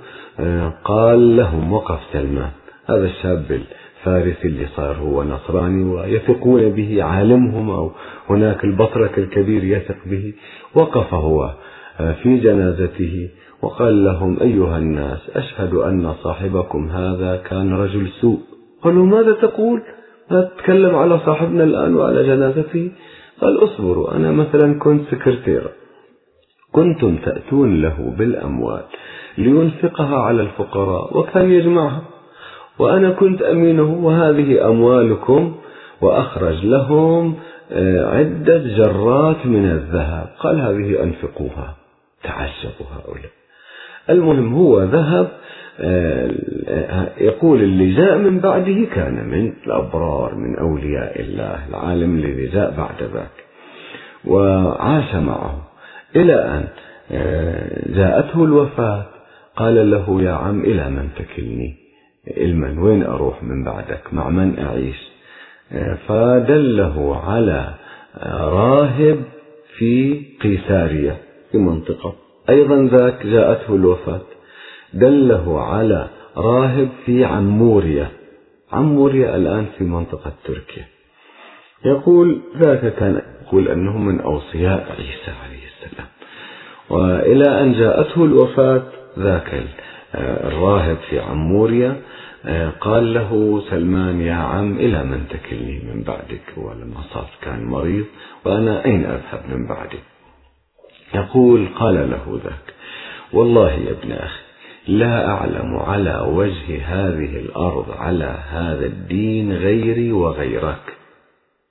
قال 0.83 1.37
لهم 1.37 1.73
وقف 1.73 1.99
سلمان 2.13 2.51
هذا 2.89 3.05
الشاب 3.05 3.45
الفارسي 3.51 4.47
اللي 4.47 4.67
صار 4.75 4.95
هو 4.95 5.23
نصراني 5.23 5.83
ويثقون 5.83 6.69
به 6.69 7.03
عالمهم 7.03 7.69
أو 7.69 7.91
هناك 8.29 8.63
البطرك 8.63 9.19
الكبير 9.19 9.63
يثق 9.63 9.97
به. 10.05 10.33
وقف 10.75 11.13
هو 11.13 11.53
في 11.97 12.37
جنازته 12.37 13.29
وقال 13.61 14.05
لهم 14.05 14.37
أيها 14.41 14.77
الناس 14.77 15.19
أشهد 15.35 15.73
أن 15.73 16.13
صاحبكم 16.23 16.89
هذا 16.89 17.41
كان 17.49 17.73
رجل 17.73 18.07
سوء. 18.21 18.39
قالوا 18.83 19.05
ماذا 19.05 19.33
تقول؟ 19.33 19.81
تتكلم 20.29 20.95
على 20.95 21.19
صاحبنا 21.19 21.63
الآن 21.63 21.95
وعلى 21.95 22.23
جنازته؟ 22.23 22.91
قال 23.41 23.63
اصبروا 23.63 24.15
أنا 24.15 24.31
مثلا 24.31 24.79
كنت 24.79 25.01
سكرتيرة 25.11 25.69
كنتم 26.71 27.15
تأتون 27.15 27.81
له 27.81 28.13
بالأموال 28.17 28.81
لينفقها 29.37 30.15
على 30.15 30.41
الفقراء 30.41 31.17
وكان 31.17 31.51
يجمعها. 31.51 32.01
وأنا 32.79 33.09
كنت 33.11 33.41
أمينه 33.41 34.05
وهذه 34.05 34.67
أموالكم 34.67 35.55
وأخرج 36.01 36.65
لهم 36.65 37.35
آه، 37.71 38.05
عدة 38.05 38.57
جرات 38.57 39.45
من 39.45 39.65
الذهب. 39.65 40.27
قال 40.39 40.61
هذه 40.61 41.03
أنفقوها. 41.03 41.75
تعجبوا 42.27 42.85
هؤلاء. 42.95 43.31
المهم 44.09 44.53
هو 44.53 44.83
ذهب 44.83 45.27
آه، 45.79 46.31
يقول 47.17 47.63
اللي 47.63 47.93
جاء 47.95 48.17
من 48.17 48.39
بعده 48.39 48.85
كان 48.95 49.27
من 49.29 49.53
الأبرار 49.67 50.35
من 50.35 50.57
أولياء 50.57 51.21
الله 51.21 51.67
العالم 51.69 52.15
الذي 52.15 52.47
جاء 52.47 52.73
بعد 52.77 53.03
ذاك 53.13 53.37
وعاش 54.25 55.15
معه 55.15 55.61
إلى 56.15 56.33
أن 56.33 56.67
آه، 57.11 57.91
جاءته 57.95 58.43
الوفاة. 58.43 59.05
قال 59.55 59.91
له 59.91 60.21
يا 60.21 60.31
عم 60.31 60.61
إلى 60.61 60.89
من 60.89 61.09
تكلني؟ 61.17 61.75
علما 62.37 62.81
وين 62.83 63.03
أروح 63.03 63.43
من 63.43 63.63
بعدك؟ 63.63 64.13
مع 64.13 64.29
من 64.29 64.59
أعيش؟ 64.59 65.07
آه، 65.73 65.97
فدله 66.07 67.21
على 67.25 67.73
راهب 68.41 69.23
في 69.77 70.23
قيسارية. 70.41 71.17
في 71.51 71.57
منطقة. 71.57 72.15
أيضا 72.49 72.89
ذاك 72.97 73.25
جاءته 73.25 73.75
الوفاة. 73.75 74.21
دله 74.93 75.61
على 75.61 76.07
راهب 76.37 76.89
في 77.05 77.25
عموريا. 77.25 78.11
عموريا 78.71 79.35
الآن 79.35 79.65
في 79.77 79.83
منطقة 79.83 80.31
تركيا. 80.45 80.85
يقول 81.85 82.41
ذاك 82.57 82.93
كان 82.93 83.21
يقول 83.41 83.67
أنه 83.67 83.97
من 83.97 84.19
أوصياء 84.19 84.91
عيسى 84.91 85.31
عليه 85.43 85.63
السلام. 85.67 86.07
وإلى 86.89 87.61
أن 87.61 87.73
جاءته 87.73 88.25
الوفاة 88.25 88.83
ذاك 89.19 89.63
الراهب 90.15 90.97
في 91.09 91.19
عموريا 91.19 92.01
قال 92.81 93.13
له 93.13 93.61
سلمان 93.69 94.21
يا 94.21 94.33
عم 94.33 94.77
إلى 94.77 95.03
من 95.03 95.23
تكلني 95.29 95.79
من 95.93 96.03
بعدك؟ 96.03 96.57
ولما 96.57 97.01
صار 97.13 97.29
كان 97.41 97.63
مريض 97.65 98.05
وأنا 98.45 98.85
أين 98.85 99.05
أذهب 99.05 99.41
من 99.49 99.67
بعدك؟ 99.67 100.03
يقول 101.15 101.67
قال 101.75 101.95
له 101.95 102.39
ذاك 102.43 102.73
والله 103.33 103.71
يا 103.71 103.91
ابن 103.91 104.11
أخي 104.11 104.47
لا 104.87 105.29
أعلم 105.29 105.75
على 105.75 106.27
وجه 106.29 106.85
هذه 106.85 107.39
الأرض 107.39 107.85
على 107.97 108.39
هذا 108.49 108.85
الدين 108.85 109.53
غيري 109.53 110.11
وغيرك. 110.11 110.97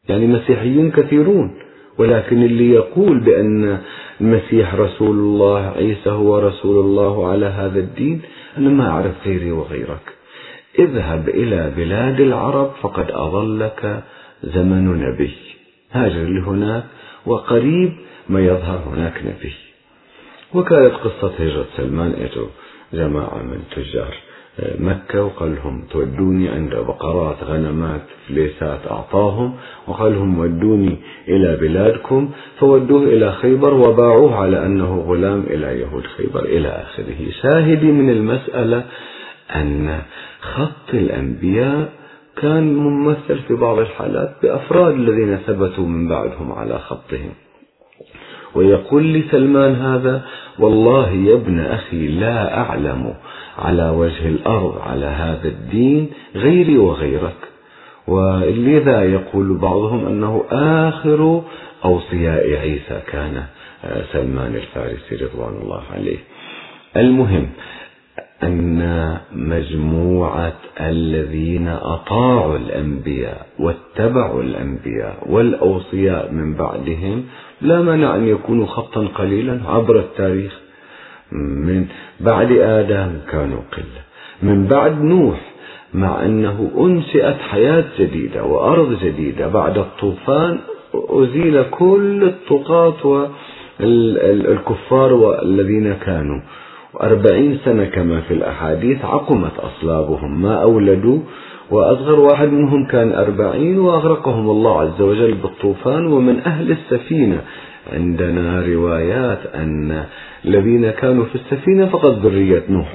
يعني 0.09 0.27
مسيحيين 0.27 0.91
كثيرون 0.91 1.55
ولكن 1.99 2.43
اللي 2.43 2.71
يقول 2.71 3.21
بأن 3.21 3.79
المسيح 4.21 4.75
رسول 4.75 5.17
الله 5.17 5.73
عيسى 5.77 6.11
هو 6.11 6.39
رسول 6.39 6.85
الله 6.85 7.31
على 7.31 7.47
هذا 7.47 7.79
الدين 7.79 8.23
أنا 8.59 8.71
ما 8.71 8.91
أعرف 8.91 9.27
غيري 9.27 9.53
وغيرك. 9.53 10.15
اذهب 10.79 11.29
إلى 11.29 11.73
بلاد 11.77 12.21
العرب 12.21 12.71
فقد 12.83 13.11
أظلك 13.11 14.03
زمن 14.43 14.85
نبي. 14.85 15.35
هاجر 15.93 16.25
لهناك 16.25 16.85
وقريب 17.27 17.93
ما 18.29 18.41
يظهر 18.41 18.79
هناك 18.87 19.23
نبي 19.25 19.55
وكانت 20.55 20.95
قصة 20.95 21.33
هجرة 21.39 21.67
سلمان 21.77 22.13
اجوا 22.13 22.47
جماعة 22.93 23.43
من 23.43 23.63
تجار 23.77 24.15
مكة 24.79 25.23
وقال 25.25 25.55
لهم 25.55 25.85
تودوني 25.91 26.49
عند 26.49 26.71
بقرات 26.75 27.37
غنمات 27.45 28.03
فليسات 28.29 28.81
أعطاهم 28.91 29.55
وقال 29.87 30.13
لهم 30.13 30.39
ودوني 30.39 30.97
إلى 31.29 31.57
بلادكم 31.57 32.31
فودوه 32.59 33.03
إلى 33.03 33.33
خيبر 33.33 33.75
وباعوه 33.75 34.37
على 34.37 34.67
أنه 34.67 35.01
غلام 35.01 35.41
إلى 35.41 35.81
يهود 35.81 36.07
خيبر. 36.07 36.45
إلى 36.45 36.69
آخره. 36.69 37.31
شاهدي 37.43 37.93
من 37.93 38.11
المسألة 38.11 38.85
أن 39.55 40.03
خط 40.41 40.95
الأنبياء 40.95 41.93
كان 42.37 42.75
ممثل 42.75 43.39
في 43.49 43.55
بعض 43.55 43.79
الحالات 43.79 44.35
بأفراد 44.43 44.95
الذين 44.95 45.37
ثبتوا 45.37 45.87
من 45.87 46.09
بعدهم 46.09 46.53
على 46.53 46.79
خطهم. 46.79 47.33
ويقول 48.57 49.15
لسلمان 49.15 49.75
هذا 49.75 50.25
والله 50.59 51.11
يا 51.11 51.35
ابن 51.35 51.61
أخي 51.61 52.09
لا 52.09 52.59
أعلم 52.59 53.15
على 53.59 53.91
وجه 53.91 54.29
الأرض 54.29 54.79
على 54.87 55.07
هذا 55.07 55.49
الدين 55.49 56.11
غيري 56.35 56.79
وغيرك. 56.79 57.41
ولذا 58.07 59.05
يقول 59.05 59.59
بعضهم 59.59 60.07
أنه 60.07 60.45
آخر 60.89 61.43
أوصياء 61.85 62.55
عيسى 62.57 63.01
كان 63.13 63.43
سلمان 64.13 64.55
الفارسي 64.55 65.25
رضوان 65.25 65.55
الله 65.63 65.83
عليه. 65.95 66.19
المهم 66.97 67.49
أن 68.43 69.17
مجموعة 69.33 70.57
الذين 70.81 71.69
أطاعوا 71.69 72.57
الأنبياء 72.57 73.47
واتبعوا 73.59 74.43
الأنبياء 74.43 75.27
والأوصياء 75.29 76.33
من 76.33 76.55
بعدهم 76.55 77.25
لا 77.61 77.83
مانع 77.83 78.15
أن 78.15 78.29
يكونوا 78.29 78.67
خطا 78.67 79.07
قليلا 79.15 79.61
عبر 79.67 79.99
التاريخ. 79.99 80.61
من 81.33 81.87
بعد 82.21 82.53
آدم 82.53 83.13
كانوا 83.33 83.61
قلة. 83.73 84.03
من 84.43 84.67
بعد 84.67 85.03
نوح 85.03 85.41
مع 85.95 86.25
أنه 86.25 86.71
أنشئت 86.79 87.37
حياة 87.37 87.85
جديدة 87.99 88.45
وأرض 88.45 88.99
جديدة. 89.03 89.49
بعد 89.49 89.79
الطوفان 89.79 90.59
أزيل 90.95 91.63
كل 91.71 92.25
الطغاة 92.25 93.31
والكفار 93.81 95.13
والذين 95.13 95.95
كانوا. 95.95 96.41
أربعين 97.03 97.59
سنة 97.65 97.85
كما 97.85 98.21
في 98.21 98.35
الأحاديث 98.35 99.05
عقمت 99.05 99.53
أصلابهم 99.59 100.43
ما 100.43 100.63
أولدوا 100.63 101.19
وأصغر 101.71 102.21
واحد 102.21 102.49
منهم 102.49 102.87
كان 102.87 103.13
أربعين 103.13 103.79
وأغرقهم 103.79 104.51
الله 104.51 104.81
عز 104.81 105.01
وجل 105.01 105.35
بالطوفان 105.35 106.07
ومن 106.07 106.41
أهل 106.41 106.71
السفينة. 106.71 107.41
عندنا 107.93 108.63
روايات 108.63 109.47
أن 109.55 110.05
الذين 110.45 110.91
كانوا 110.91 111.25
في 111.25 111.35
السفينة 111.35 111.87
فقط 111.87 112.19
ذرية 112.19 112.63
نوح 112.69 112.93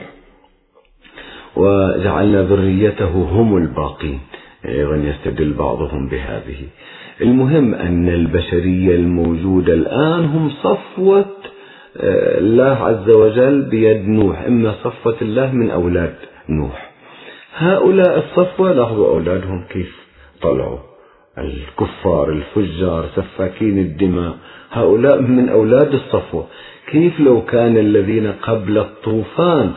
وجعلنا 1.55 2.43
ذريته 2.43 3.11
هم 3.11 3.57
الباقين. 3.57 4.19
أيضا 4.65 4.95
يستدل 4.95 5.53
بعضهم 5.53 6.09
بهذه. 6.09 6.61
المهم 7.21 7.73
أن 7.73 8.09
البشرية 8.09 8.95
الموجودة 8.95 9.73
الآن 9.73 10.25
هم 10.25 10.49
صفوة 10.49 11.25
الله 11.95 12.75
عز 12.85 13.09
وجل 13.09 13.61
بيد 13.61 14.07
نوح 14.07 14.41
إما 14.41 14.75
صفوة 14.83 15.17
الله 15.21 15.51
من 15.51 15.71
أولاد 15.71 16.15
نوح. 16.49 16.91
هؤلاء 17.57 18.17
الصفوة 18.17 18.71
لاحظوا 18.73 19.07
أولادهم 19.07 19.63
كيف 19.69 19.95
طلعوا. 20.41 20.79
الكفار 21.37 22.29
الفجار 22.29 23.05
سفاكين 23.15 23.77
الدماء 23.79 24.35
هؤلاء 24.71 25.21
من 25.21 25.49
أولاد 25.49 25.93
الصفوة. 25.93 26.47
كيف 26.91 27.19
لو 27.19 27.41
كان 27.45 27.77
الذين 27.77 28.31
قبل 28.31 28.77
الطوفان 28.77 29.71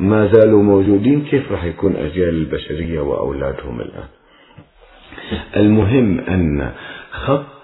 ما 0.00 0.30
زالوا 0.32 0.62
موجودين 0.62 1.24
كيف 1.30 1.52
راح 1.52 1.64
يكون 1.64 1.96
أجيال 1.96 2.34
البشرية 2.34 3.00
وأولادهم 3.00 3.80
الآن؟ 3.80 4.08
المهم 5.56 6.20
أن 6.20 6.72
خط 7.10 7.57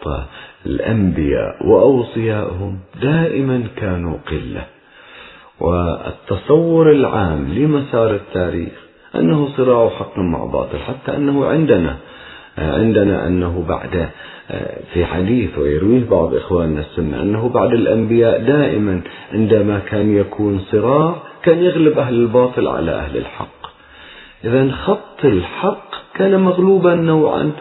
الأنبياء 0.66 1.66
وأوصيائهم 1.66 2.78
دائما 3.02 3.64
كانوا 3.76 4.16
قلة. 4.30 4.64
والتصور 5.60 6.90
العام 6.90 7.48
لمسار 7.48 8.14
التاريخ 8.14 8.72
أنه 9.14 9.48
صراع 9.56 9.88
حق 9.88 10.18
مع 10.18 10.44
باطل 10.44 10.78
حتى 10.78 11.16
أنه 11.16 11.46
عندنا 11.46 11.96
عندنا 12.58 13.26
أنه 13.26 13.64
بعد 13.68 14.08
في 14.92 15.06
حديث 15.06 15.58
ويرويه 15.58 16.04
بعض 16.10 16.34
إخواننا 16.34 16.80
السنة 16.80 17.22
أنه 17.22 17.48
بعد 17.48 17.72
الأنبياء 17.72 18.42
دائما 18.42 19.00
عندما 19.32 19.78
كان 19.78 20.16
يكون 20.16 20.60
صراع 20.72 21.16
كان 21.42 21.58
يغلب 21.62 21.98
أهل 21.98 22.14
الباطل 22.14 22.68
على 22.68 22.90
أهل 22.90 23.16
الحق. 23.16 23.66
إذا 24.44 24.70
خط 24.70 25.24
الحق 25.24 25.90
كان 26.14 26.40
مغلوبا 26.40 26.94
نوعا 26.94 27.52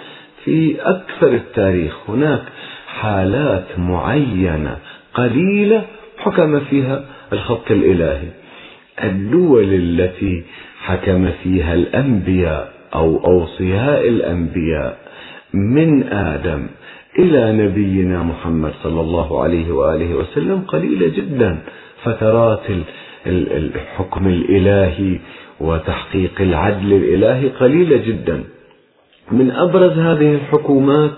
في 0.45 0.75
أكثر 0.81 1.27
التاريخ 1.33 2.09
هناك 2.09 2.43
حالات 2.87 3.79
معينة 3.79 4.77
قليلة 5.13 5.81
حكم 6.17 6.59
فيها 6.59 7.05
الخط 7.33 7.71
الإلهي. 7.71 8.27
الدول 9.03 9.73
التي 9.73 10.43
حكم 10.81 11.29
فيها 11.43 11.73
الأنبياء 11.73 12.73
أو 12.95 13.25
أوصياء 13.25 14.07
الأنبياء 14.07 14.97
من 15.53 16.03
آدم 16.03 16.67
إلى 17.19 17.51
نبينا 17.65 18.23
محمد 18.23 18.71
صلى 18.83 19.01
الله 19.01 19.43
عليه 19.43 19.71
وآله 19.71 20.15
وسلم 20.15 20.61
قليلة 20.67 21.07
جدا. 21.17 21.57
فترات 22.03 22.65
الحكم 23.27 24.27
الإلهي 24.27 25.19
وتحقيق 25.59 26.41
العدل 26.41 26.93
الإلهي 26.93 27.47
قليلة 27.49 27.97
جدا. 27.97 28.43
من 29.31 29.51
أبرز 29.51 29.91
هذه 29.97 30.35
الحكومات 30.35 31.11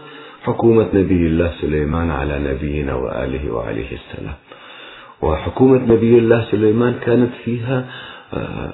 حكومة 0.43 0.87
نبي 0.93 1.27
الله 1.27 1.51
سليمان 1.61 2.11
على 2.11 2.39
نبينا 2.39 2.93
وآله 2.95 3.51
وعليه 3.53 3.87
السلام. 3.91 4.33
وحكومة 5.21 5.77
نبي 5.93 6.17
الله 6.17 6.45
سليمان 6.51 6.93
كانت 7.05 7.31
فيها 7.45 7.85
آه، 8.33 8.73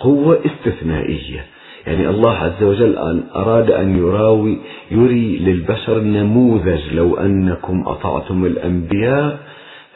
قوة 0.00 0.38
استثنائية. 0.46 1.44
يعني 1.86 2.08
الله 2.08 2.32
عز 2.36 2.62
وجل 2.62 2.98
أن 2.98 3.22
أراد 3.36 3.70
أن 3.70 3.98
يراوي 3.98 4.58
يري 4.90 5.36
للبشر 5.38 5.98
نموذج 6.00 6.94
لو 6.94 7.16
أنكم 7.16 7.84
أطعتم 7.86 8.44
الأنبياء 8.44 9.38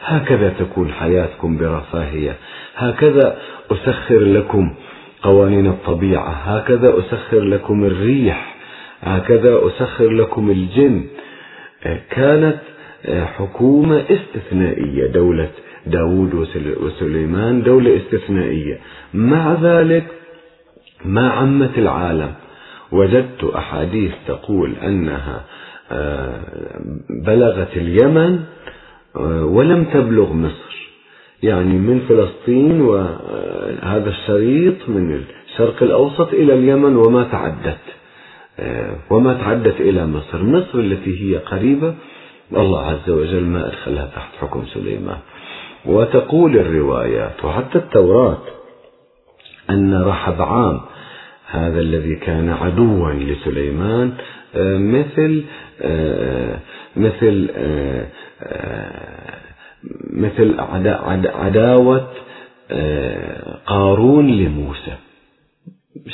هكذا 0.04 0.48
تكون 0.58 0.92
حياتكم 0.92 1.56
برفاهية. 1.56 2.36
هكذا 2.76 3.36
أسخر 3.72 4.18
لكم 4.18 4.74
قوانين 5.22 5.66
الطبيعة. 5.66 6.30
هكذا 6.30 6.98
أسخر 6.98 7.40
لكم 7.40 7.84
الريح 7.84 8.56
هكذا 9.00 9.58
أسخر 9.66 10.08
لكم 10.10 10.50
الجن. 10.50 11.04
كانت 12.10 12.58
حكومة 13.08 14.04
استثنائية 14.10 15.06
دولة 15.06 15.50
داود 15.86 16.34
وسليمان 16.80 17.62
دولة 17.62 17.96
استثنائية. 17.96 18.78
مع 19.14 19.52
ذلك 19.62 20.06
ما 21.04 21.30
عمت 21.30 21.78
العالم. 21.78 22.32
وجدت 22.92 23.44
أحاديث 23.44 24.12
تقول 24.26 24.74
أنها 24.82 25.44
آه، 25.92 26.40
بلغت 27.26 27.76
اليمن 27.76 28.40
آه، 29.16 29.44
ولم 29.44 29.84
تبلغ 29.84 30.32
مصر. 30.32 30.89
يعني 31.42 31.78
من 31.78 32.00
فلسطين 32.08 32.80
وهذا 32.80 34.10
الشريط 34.10 34.88
من 34.88 35.22
الشرق 35.48 35.82
الأوسط 35.82 36.32
إلى 36.32 36.54
اليمن 36.54 36.96
وما 36.96 37.24
تعدت 37.24 37.78
آه، 38.60 38.96
وما 39.10 39.34
تعدت 39.34 39.80
إلى 39.80 40.06
مصر. 40.06 40.42
مصر 40.42 40.78
التي 40.78 41.20
هي 41.20 41.38
قريبة 41.38 41.94
الله 42.52 42.86
عز 42.86 43.10
وجل 43.10 43.44
ما 43.44 43.66
أدخلها 43.66 44.06
تحت 44.06 44.34
حكم 44.40 44.64
سليمان. 44.74 45.18
وتقول 45.86 46.56
الروايات 46.56 47.44
وحتى 47.44 47.78
التوراة 47.78 48.38
أن 49.70 50.02
رحب 50.02 50.42
عام 50.42 50.80
هذا 51.46 51.80
الذي 51.80 52.16
كان 52.16 52.48
عدوا 52.48 53.12
لسليمان 53.12 54.12
آه، 54.54 54.78
مثل 54.78 55.44
آه، 55.82 56.58
مثل 56.96 57.48
آه، 57.56 58.06
مثل 60.12 60.54
عداوة 61.26 62.06
قارون 63.66 64.26
لموسى. 64.30 64.94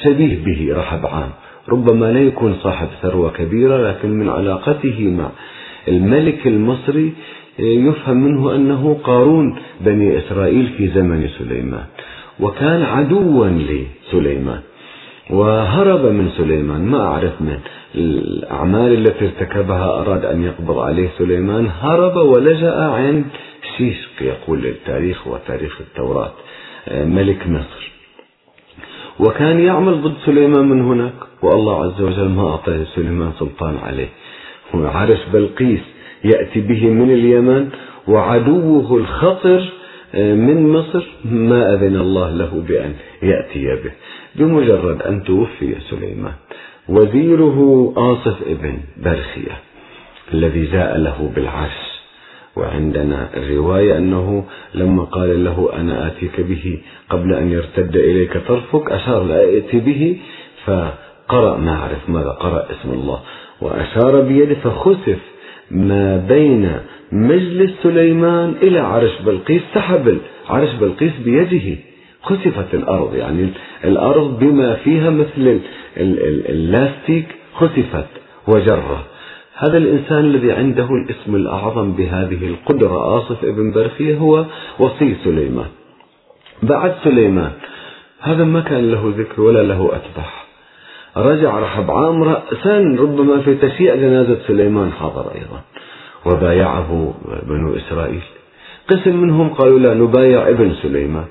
شبيه 0.05 0.45
به 0.45 0.69
رحب 0.77 1.07
عام. 1.07 1.31
ربما 1.69 2.13
لا 2.13 2.21
يكون 2.21 2.55
صاحب 2.63 2.89
ثروة 3.03 3.31
كبيرة 3.31 3.91
لكن 3.91 4.11
من 4.11 4.29
علاقته 4.29 5.15
مع 5.19 5.31
الملك 5.89 6.47
المصري 6.47 7.13
يفهم 7.59 8.17
منه 8.17 8.55
أنه 8.55 8.99
قارون 9.05 9.57
بني 9.81 10.19
إسرائيل 10.19 10.67
في 10.79 10.89
زمن 10.89 11.29
سليمان. 11.39 11.85
وكان 12.41 12.83
عدوا 12.83 13.49
لسليمان. 13.49 14.61
وهرب 15.31 16.05
من 16.07 16.31
سليمان. 16.37 16.81
ما 16.81 17.01
أعرف 17.01 17.43
من 17.43 17.59
الأعمال 17.95 18.93
التي 18.93 19.25
ارتكبها 19.25 20.01
أراد 20.01 20.25
أن 20.25 20.43
يقبض 20.43 20.79
عليه 20.79 21.09
سليمان. 21.19 21.71
هرب 21.81 22.17
ولجأ 22.17 22.75
عند 22.75 23.25
شيشق 23.79 24.23
يقول 24.23 24.67
التاريخ 24.67 25.27
وتاريخ 25.27 25.81
التوراة 25.81 26.33
ملك 26.91 27.47
مصر. 27.49 27.93
وكان 29.21 29.61
يعمل 29.61 30.03
ضد 30.03 30.15
سليمان 30.27 30.69
من 30.69 30.81
هناك 30.81 31.13
والله 31.43 31.85
عز 31.85 32.01
وجل 32.01 32.29
ما 32.29 32.49
أعطى 32.51 32.85
سليمان 32.95 33.33
سلطان 33.39 33.79
عليه. 33.79 34.09
عرش 34.75 35.19
بلقيس 35.33 35.81
يأتي 36.25 36.61
به 36.61 36.87
من 36.87 37.11
اليمن 37.11 37.69
وعدوه 38.09 38.97
الخطر 38.97 39.73
آه، 40.15 40.35
من 40.35 40.69
مصر 40.73 41.05
ما 41.25 41.75
أذن 41.75 41.97
الله 41.97 42.31
له 42.31 42.65
بأن 42.69 42.93
يأتي 43.23 43.67
به. 43.67 43.93
بمجرد 44.35 45.03
أن 45.03 45.25
توفي 45.25 45.75
سليمان 45.91 46.33
وزيره 46.89 47.93
آصف 47.97 48.43
ابن 48.47 48.79
برخية 48.97 49.59
الذي 50.35 50.65
جاء 50.65 50.99
له 50.99 51.33
بالعرش. 51.35 51.86
وعندنا 52.57 53.29
الرواية 53.37 53.99
أنه 53.99 54.45
لما 54.75 55.05
قال 55.05 55.45
له 55.45 55.71
أنا 55.77 56.07
آتيك 56.07 56.41
به 56.41 56.79
قبل 57.11 57.35
أن 57.35 57.51
يرتد 57.51 57.97
إليك 57.97 58.39
طرفك 58.49 58.93
أشار 58.93 59.23
لا 59.23 59.41
ائت 59.41 59.77
به 59.77 60.19
فقرأ 60.65 61.57
ما 61.57 61.71
أعرف 61.71 62.09
ماذا 62.09 62.31
قرأ؟ 62.31 62.67
اسم 62.71 62.91
الله. 62.93 63.21
وأشار 63.61 64.21
بيده 64.21 64.55
فخسف 64.55 65.19
ما 65.71 66.17
بين 66.17 66.73
مجلس 67.13 67.71
سليمان 67.83 68.55
إلى 68.63 68.79
عرش 68.79 69.11
بلقيس 69.27 69.63
سحب 69.75 70.19
عرش 70.49 70.73
بلقيس 70.81 71.13
بيده. 71.25 71.77
خسفت 72.23 72.75
الأرض 72.75 73.15
يعني 73.15 73.49
الأرض 73.85 74.39
بما 74.39 74.75
فيها 74.75 75.11
مثل 75.11 75.61
اللاستيك 76.49 77.27
خسفت 77.55 78.07
وجرة 78.49 79.05
هذا 79.59 79.79
الإنسان 79.79 80.19
الذي 80.19 80.53
عنده 80.53 80.89
الاسم 80.91 81.37
الأعظم 81.37 81.93
بهذه 81.93 82.47
القدرة 82.47 83.19
آصف 83.19 83.45
ابن 83.45 83.73
برخية 83.73 84.17
هو 84.17 84.45
وصي 84.79 85.17
سليمان. 85.25 85.67
بعد 86.63 86.95
سليمان 87.05 87.53
هذا 88.21 88.45
ما 88.45 88.61
كان 88.61 88.91
له 88.91 89.15
ذكر 89.17 89.43
ولا 89.43 89.63
له 89.63 89.91
أتباع. 89.97 90.31
رجع 91.17 91.59
رحبعام 91.59 92.23
رأسا 92.23 92.79
ربما 92.99 93.41
في 93.41 93.55
تشييع 93.55 93.95
جنازة 93.95 94.39
سليمان 94.47 94.93
حضر 94.93 95.27
أيضا 95.35 95.61
وبايعه 96.27 97.15
بنو 97.49 97.77
إسرائيل. 97.77 98.23
قسم 98.89 99.17
منهم 99.17 99.49
قالوا 99.49 99.79
لا 99.79 99.95
نبايع 99.95 100.49
ابن 100.49 100.75
سليمان. 100.83 101.25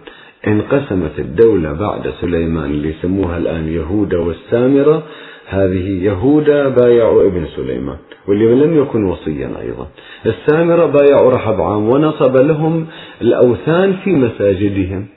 انقسمت 0.48 1.20
الدولة 1.20 1.74
بعد 1.74 2.14
سليمان 2.22 2.66
اللي 2.66 2.90
يسموها 2.90 3.38
الآن 3.38 3.68
يهودا 3.68 4.18
والسامرة 4.18 5.04
هذه 5.48 6.04
يهودا 6.04 6.70
بايعوا 6.70 7.24
ابن 7.24 7.46
سليمان 7.56 7.98
واللي 8.28 8.66
لم 8.66 8.82
يكن 8.82 9.04
وصيا 9.04 9.52
أيضا. 9.62 9.88
السامرة 10.26 10.86
بايعوا 10.86 11.32
رحبعام 11.32 11.90
ونصب 11.90 12.38
لهم 12.38 12.88
الأوثان 13.22 13.94
في 13.94 14.10
مساجدهم. 14.10 15.08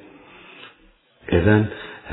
إذا 1.32 1.64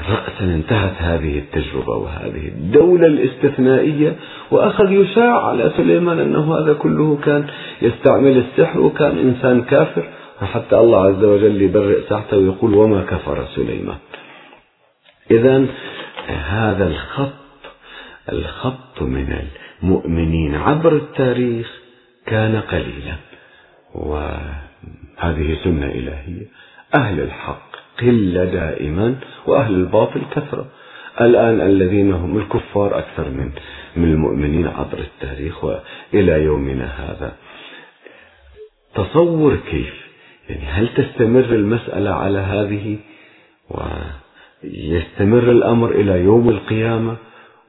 رأسا 0.10 0.44
انتهت 0.44 0.94
هذه 0.98 1.40
التجربة 1.40 1.94
وهذه 1.94 2.48
الدولة 2.48 3.08
الاستثنائية 3.08 4.16
وأخذ 4.52 4.92
يشاع 4.92 5.48
على 5.48 5.72
سليمان 5.78 6.20
أنه 6.20 6.58
هذا 6.58 6.74
كله 6.74 7.18
كان 7.26 7.48
يستعمل 7.82 8.38
السحر 8.38 8.80
وكان 8.80 9.18
إنسان 9.18 9.62
كافر. 9.62 10.10
حتى 10.42 10.76
الله 10.76 11.06
عز 11.06 11.24
وجل 11.24 11.62
يبرئ 11.62 12.02
ساعته 12.10 12.38
ويقول 12.38 12.74
وما 12.76 13.04
كفر 13.04 13.46
سليمان. 13.56 13.98
إذا 15.32 15.66
هذا 16.28 16.88
الخط 16.88 17.45
الخط 18.32 19.02
من 19.02 19.48
المؤمنين 19.84 20.56
عبر 20.56 20.96
التاريخ 20.96 21.80
كان 22.26 22.62
قليلا 22.62 23.16
وهذه 23.96 25.58
سنة 25.64 25.86
إلهية. 25.86 26.46
أهل 26.96 27.20
الحق 27.20 27.76
قلة 28.02 28.46
دائما 28.46 29.16
وأهل 29.48 29.74
الباطل 29.74 30.22
كثرة. 30.32 30.68
الآن 31.22 31.62
الذين 31.62 32.14
هم 32.14 32.38
الكفار 32.38 33.00
أكثر 33.00 33.30
من 33.30 33.52
من 33.96 34.12
المؤمنين 34.12 34.68
عبر 34.68 35.00
التاريخ 35.00 35.64
وإلى 35.64 36.44
يومنا 36.44 36.86
هذا. 36.86 37.36
تصور 38.96 39.56
كيف؟ 39.72 40.06
يعني 40.50 40.66
هل 40.66 40.88
تستمر 40.88 41.46
المسألة 41.46 42.12
على 42.12 42.40
هذه؟ 42.40 42.98
ويستمر 43.70 45.52
الأمر 45.52 45.92
إلى 45.92 46.20
يوم 46.20 46.50
القيامة؟ 46.50 47.18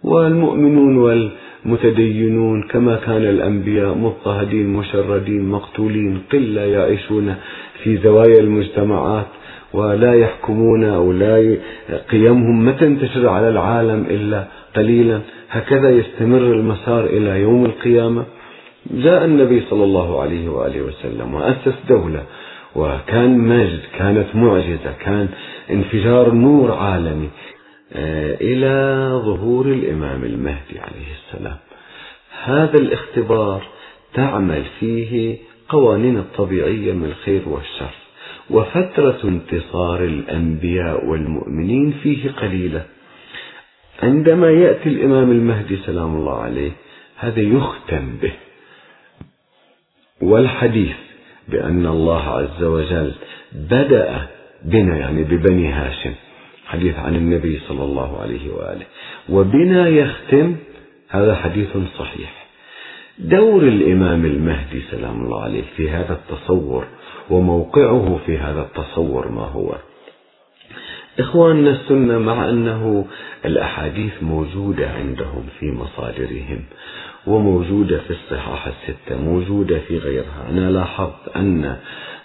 والمؤمنون 0.05 0.97
والمتدينون 0.97 2.63
كما 2.63 2.97
كان 2.97 3.25
الأنبياء 3.25 3.95
مضطهدين 3.95 4.67
مشردين 4.67 5.49
مقتولين 5.49 6.19
قلة 6.33 6.61
يعيشون 6.61 7.35
في 7.83 7.97
زوايا 7.97 8.41
المجتمعات 8.41 9.27
ولا 9.73 10.15
يحكمون 10.15 10.85
أو 10.85 11.13
لا 11.13 11.57
قيمهم 12.11 12.65
ما 12.65 12.73
تنتشر 12.73 13.29
على 13.29 13.49
العالم 13.49 14.07
إلا 14.11 14.45
قليلا. 14.77 15.21
هكذا 15.51 15.91
يستمر 15.91 16.39
المسار 16.39 17.05
إلى 17.05 17.41
يوم 17.41 17.65
القيامة. 17.65 18.25
جاء 18.91 19.25
النبي 19.25 19.61
صلى 19.61 19.85
الله 19.85 20.21
عليه 20.21 20.49
وآله 20.49 20.83
وسلم 20.83 21.35
وأسس 21.35 21.75
دولة 21.89 22.23
وكان 22.77 23.39
مجد 23.39 23.81
كانت 23.99 24.27
معجزة 24.35 24.93
كان 25.01 25.29
انفجار 25.71 26.31
نور 26.31 26.73
عالمي 26.73 27.29
إلى 28.41 29.09
ظهور 29.25 29.67
الإمام 29.67 30.25
المهدي 30.25 30.79
عليه 30.79 31.13
السلام. 31.15 31.57
هذا 32.45 32.79
الاختبار 32.79 33.67
تعمل 34.15 34.65
فيه 34.81 35.37
قوانين 35.69 36.19
الطبيعية 36.19 36.93
من 36.93 37.05
الخير 37.05 37.49
والشر 37.49 37.95
وفترة 38.51 39.19
انتصار 39.25 40.05
الأنبياء 40.05 41.07
والمؤمنين 41.07 41.93
فيه 42.03 42.31
قليلة. 42.31 42.87
عندما 44.03 44.51
يأتي 44.51 44.89
الإمام 44.89 45.31
المهدي 45.31 45.77
سلام 45.77 46.17
الله 46.17 46.41
عليه 46.43 46.71
هذا 47.17 47.41
يختم 47.41 48.17
به. 48.23 48.33
والحديث 50.23 50.97
بأن 51.49 51.87
الله 51.87 52.23
عز 52.23 52.63
وجل 52.63 53.13
بدأ 53.53 54.27
بنا 54.65 54.97
يعني 54.97 55.25
ببني 55.25 55.73
هاشم 55.73 56.15
حديث 56.67 56.95
عن 56.99 57.17
النبي 57.17 57.61
صلى 57.69 57.85
الله 57.85 58.21
عليه 58.21 58.53
وآله. 58.53 58.87
وبنا 59.29 59.89
يختم 59.89 60.57
هذا 61.09 61.35
حديث 61.35 61.69
صحيح. 61.99 62.47
دور 63.19 63.63
الإمام 63.63 64.25
المهدي 64.25 64.81
سلام 64.91 65.25
الله 65.25 65.43
عليه 65.43 65.63
في 65.77 65.91
هذا 65.91 66.13
التصور 66.13 66.85
وموقعه 67.31 68.21
في 68.27 68.39
هذا 68.39 68.61
التصور 68.61 69.29
ما 69.29 69.43
هو؟ 69.43 69.75
إخواننا 71.19 71.71
السنة 71.71 72.19
مع 72.19 72.49
أنه 72.49 73.07
الأحاديث 73.45 74.23
موجودة 74.23 74.91
عندهم 74.91 75.47
في 75.61 75.73
مصادرهم 75.73 76.65
وموجودة 77.27 77.99
في 77.99 78.11
الصحاح 78.11 78.67
الستة 78.67 79.21
موجودة 79.21 79.79
في 79.79 79.99
غيرها. 79.99 80.47
أنا 80.51 80.71
لاحظت 80.71 81.37
أن 81.37 81.77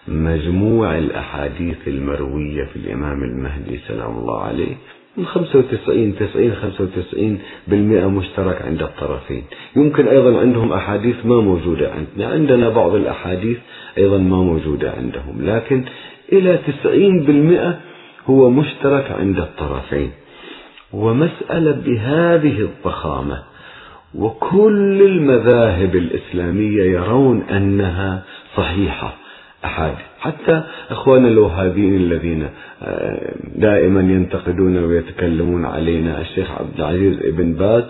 مجموع 0.07 0.97
الأحاديث 0.97 1.87
المروية 1.87 2.63
في 2.63 2.75
الإمام 2.75 3.23
المهدي 3.23 3.79
سلام 3.87 4.17
الله 4.17 4.41
عليه 4.43 4.75
من 5.17 5.25
95 5.25 6.15
90 6.15 6.53
95 6.55 7.39
بالمئة 7.67 8.07
مشترك 8.07 8.61
عند 8.61 8.81
الطرفين. 8.81 9.43
يمكن 9.75 10.07
أيضا 10.07 10.39
عندهم 10.39 10.73
أحاديث 10.73 11.25
ما 11.25 11.41
موجودة 11.41 11.91
عندنا 11.91 12.27
عندنا 12.33 12.69
بعض 12.69 12.95
الأحاديث 12.95 13.57
أيضا 13.97 14.17
ما 14.17 14.37
موجودة 14.37 14.91
عندهم 14.91 15.41
لكن 15.41 15.83
إلى 16.31 16.59
90 16.83 17.19
بالمئة 17.19 17.79
هو 18.25 18.49
مشترك 18.49 19.11
عند 19.19 19.39
الطرفين. 19.39 20.11
ومسألة 20.93 21.71
بهذه 21.71 22.59
الضخامة 22.61 23.43
وكل 24.15 25.01
المذاهب 25.01 25.95
الإسلامية 25.95 26.83
يرون 26.83 27.41
أنها 27.41 28.23
صحيحة. 28.57 29.20
أحاديث 29.65 29.99
حتى 30.19 30.63
إخوان 30.89 31.25
الوهابيين 31.25 31.95
الذين 31.95 32.49
آه، 32.83 33.33
دائما 33.55 34.01
ينتقدون 34.01 34.77
ويتكلمون 34.77 35.65
علينا 35.65 36.21
الشيخ 36.21 36.51
عبد 36.51 36.79
العزيز 36.79 37.19
ابن 37.25 37.53
باز 37.53 37.83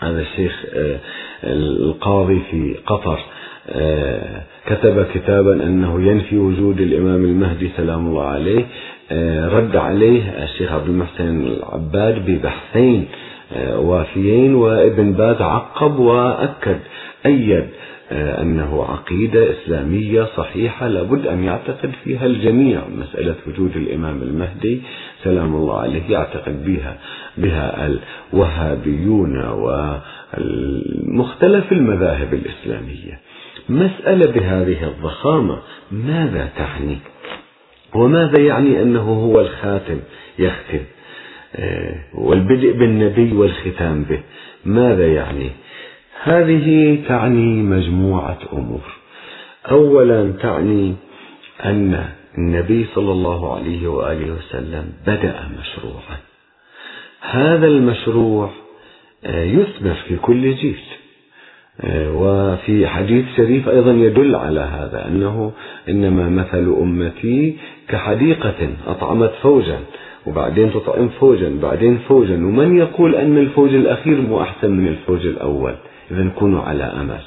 هذا 0.00 0.20
الشيخ 0.20 0.64
آه، 0.74 0.98
القاضي 1.44 2.40
في 2.50 2.74
قطر 2.86 3.18
آه، 3.68 4.42
كتب 4.66 5.06
كتابا 5.14 5.52
أنه 5.52 6.02
ينفي 6.02 6.38
وجود 6.38 6.80
الإمام 6.80 7.24
المهدي 7.24 7.70
سلام 7.76 8.06
الله 8.06 8.24
عليه 8.24 8.66
رد 9.48 9.76
عليه 9.76 10.44
الشيخ 10.44 10.72
عبد 10.72 10.88
المحسن 10.88 11.46
العباد 11.46 12.26
ببحثين 12.26 13.08
وافيين 13.74 14.54
وابن 14.54 15.12
باز 15.12 15.42
عقب 15.42 15.98
وأكد 15.98 16.78
أيد 17.26 17.66
أنه 18.12 18.84
عقيدة 18.84 19.50
إسلامية 19.50 20.24
صحيحة 20.36 20.88
لابد 20.88 21.26
أن 21.26 21.44
يعتقد 21.44 21.92
فيها 22.04 22.26
الجميع. 22.26 22.82
مسألة 22.88 23.34
وجود 23.46 23.76
الإمام 23.76 24.22
المهدي 24.22 24.82
سلام 25.24 25.54
الله 25.54 25.80
عليه 25.80 26.02
يعتقد 26.10 26.64
بها 26.64 26.98
بها 27.38 27.90
الوهابيون 28.32 29.44
ومختلف 30.38 31.72
المذاهب 31.72 32.34
الإسلامية. 32.34 33.20
مسألة 33.68 34.32
بهذه 34.32 34.88
الضخامة 34.88 35.58
ماذا 35.92 36.48
تعني؟ 36.56 36.98
وماذا 37.94 38.40
يعني 38.40 38.82
أنه 38.82 39.02
هو 39.02 39.40
الخاتم 39.40 40.00
يختم؟ 40.38 40.80
آه، 41.56 41.94
والبدء 42.14 42.72
بالنبي 42.72 43.32
والختام 43.32 44.02
به 44.02 44.20
ماذا 44.64 45.06
يعني؟ 45.06 45.50
هذه 46.24 46.98
تعني 47.08 47.62
مجموعة 47.62 48.38
أمور. 48.52 48.80
أولا 49.70 50.32
تعني 50.42 50.94
أن 51.64 52.04
النبي 52.38 52.86
صلى 52.94 53.12
الله 53.12 53.54
عليه 53.54 53.88
وآله 53.88 54.32
وسلم 54.32 54.92
بدأ 55.06 55.48
مشروعا. 55.60 56.18
هذا 57.20 57.66
المشروع 57.66 58.50
آه، 59.24 59.44
يثمر 59.44 59.94
في 60.08 60.16
كل 60.16 60.54
جيل. 60.54 60.80
آه، 61.80 62.12
وفي 62.12 62.86
حديث 62.86 63.24
شريف 63.36 63.68
أيضا 63.68 63.92
يدل 63.92 64.34
على 64.34 64.60
هذا 64.60 65.08
أنه 65.08 65.52
إنما 65.88 66.28
مثل 66.28 66.74
أمتي 66.80 67.56
كحديقة 67.88 68.68
أطعمت 68.86 69.32
فوجا. 69.42 69.78
وبعدين 70.26 70.72
تطعم 70.72 71.08
فوجا 71.08 71.58
بعدين 71.62 71.98
فوجا. 71.98 72.34
ومن 72.34 72.76
يقول 72.76 73.14
أن 73.14 73.38
الفوج 73.38 73.74
الأخير 73.74 74.20
مو 74.20 74.42
أحسن 74.42 74.70
من 74.70 74.88
الفوج 74.88 75.26
الأول؟ 75.26 75.74
إذا 76.10 76.28
كونوا 76.38 76.62
على 76.62 76.84
أمل. 76.84 77.20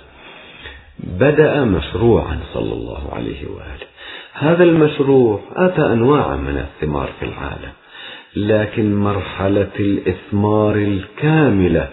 بدأ 1.00 1.64
مشروعا 1.64 2.40
صلى 2.54 2.74
الله 2.74 3.14
عليه 3.14 3.46
وآله. 3.48 3.88
هذا 4.34 4.64
المشروع 4.64 5.40
آتى 5.56 5.82
أنواعا 5.82 6.36
من 6.36 6.58
الثمار 6.58 7.10
في 7.20 7.26
العالم. 7.26 7.72
لكن 8.36 8.96
مرحلة 8.96 9.72
الإثمار 9.80 10.76
الكاملة 10.76 11.90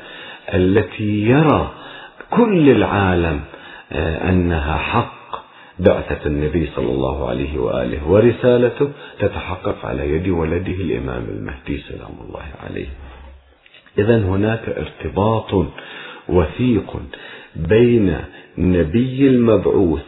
التي 0.54 1.28
يرى 1.28 1.70
كل 2.30 2.70
العالم 2.70 3.40
آه، 3.92 4.30
أنها 4.30 4.76
حق 4.76 5.21
بعثة 5.78 6.26
النبي 6.26 6.66
صلى 6.76 6.90
الله 6.90 7.28
عليه 7.28 7.58
وآله 7.58 8.08
ورسالته 8.08 8.88
تتحقق 9.18 9.86
على 9.86 10.10
يد 10.10 10.28
ولده 10.28 10.72
الإمام 10.72 11.24
المهدي 11.28 11.78
سلام 11.78 12.10
الله 12.28 12.44
عليه. 12.62 12.86
إذا 13.98 14.18
هناك 14.18 14.68
ارتباط 14.68 15.66
وثيق 16.28 17.02
بين 17.56 18.16
النبي 18.58 19.28
المبعوث 19.28 20.02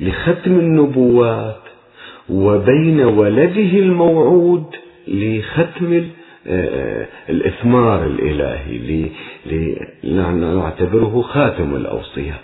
لختم 0.00 0.58
النبوات 0.58 1.60
وبين 2.30 3.00
ولده 3.00 3.78
الموعود 3.78 4.64
لختم 5.08 6.04
آه، 6.46 7.06
الإثمار 7.28 8.06
الإلهي 8.06 8.78
نعتبره 10.54 11.22
خاتم 11.22 11.76
الأوصياء. 11.76 12.42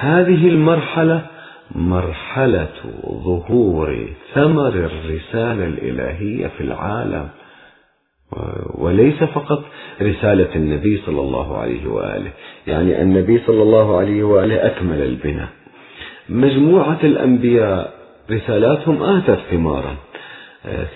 هذه 0.00 0.48
المرحلة 0.48 1.26
مرحلة 1.70 2.68
ظهور 3.06 4.08
ثمر 4.34 4.68
الرسالة 4.68 5.66
الإلهية 5.66 6.46
في 6.46 6.60
العالم 6.60 7.28
وليس 8.74 9.24
فقط 9.24 9.64
رسالة 10.02 10.54
النبي 10.54 11.02
صلى 11.06 11.20
الله 11.20 11.58
عليه 11.58 11.86
وآله 11.86 12.30
يعني 12.66 13.02
النبي 13.02 13.40
صلى 13.46 13.62
الله 13.62 13.96
عليه 13.96 14.22
وآله 14.22 14.66
أكمل 14.66 15.02
البناء. 15.02 15.48
مجموعة 16.28 16.98
الأنبياء 17.04 17.92
رسالاتهم 18.30 19.02
آتت 19.02 19.38
ثمارا. 19.50 19.96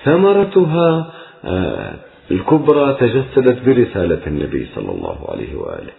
ثمرتها 0.05 1.13
آه، 1.45 1.95
الكبرى 2.31 2.97
تجسدت 3.01 3.63
برسالة 3.67 4.27
النبي 4.27 4.67
صلى 4.75 4.93
الله 4.93 5.27
عليه 5.29 5.57
وآله. 5.57 5.93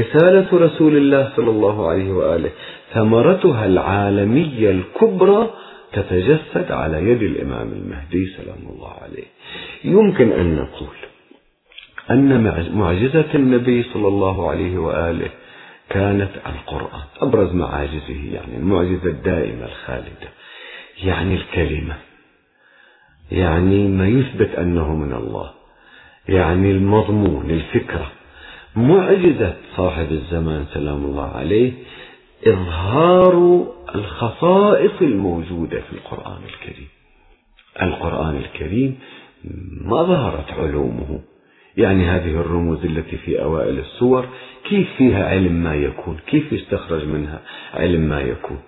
رسالة 0.00 0.48
رسول 0.52 0.96
الله 0.96 1.32
صلى 1.36 1.50
الله 1.50 1.88
عليه 1.88 2.12
وآله. 2.12 2.50
ثمرتها 2.94 3.66
العالمية 3.66 4.70
الكبرى 4.70 5.50
تتجسد 5.92 6.72
على 6.72 7.10
يد 7.10 7.22
الإمام 7.22 7.72
المهدي 7.72 8.26
سلام 8.36 8.74
الله 8.74 8.92
عليه. 9.02 9.24
يمكن 9.84 10.32
أن 10.32 10.56
نقول 10.56 10.96
أن 12.10 12.42
معجزة 12.74 13.34
النبي 13.34 13.82
صلى 13.82 14.08
الله 14.08 14.50
عليه 14.50 14.78
وآله 14.78 15.28
كانت 15.90 16.30
القرآن 16.46 17.02
أبرز 17.20 17.54
معاجزه 17.54 18.32
يعني 18.32 18.56
المعجزة 18.56 19.06
الدائمة 19.06 19.64
الخالدة. 19.64 20.28
يعني 21.04 21.34
الكلمة 21.34 21.94
يعني 23.32 23.88
ما 23.88 24.08
يثبت 24.08 24.54
أنه 24.54 24.94
من 24.94 25.12
الله 25.12 25.50
يعني 26.28 26.70
المضمون 26.70 27.50
الفكرة. 27.50 28.12
معجزة 28.76 29.56
صاحب 29.76 30.12
الزمان 30.12 30.64
سلام 30.74 31.04
الله 31.04 31.30
عليه 31.36 31.72
إظهار 32.46 33.66
الخصائص 33.94 34.92
الموجودة 35.00 35.80
في 35.80 35.92
القرآن 35.92 36.40
الكريم. 36.44 36.88
القرآن 37.82 38.36
الكريم 38.36 38.98
ما 39.80 40.02
ظهرت 40.02 40.50
علومه. 40.50 41.20
يعني 41.76 42.04
هذه 42.04 42.40
الرموز 42.40 42.84
التي 42.84 43.16
في 43.16 43.42
أوائل 43.42 43.78
السور 43.78 44.28
كيف 44.68 44.88
فيها 44.98 45.28
علم 45.28 45.52
ما 45.52 45.74
يكون؟ 45.74 46.16
كيف 46.26 46.52
يستخرج 46.52 47.04
منها 47.04 47.40
علم 47.74 48.00
ما 48.00 48.20
يكون؟ 48.20 48.58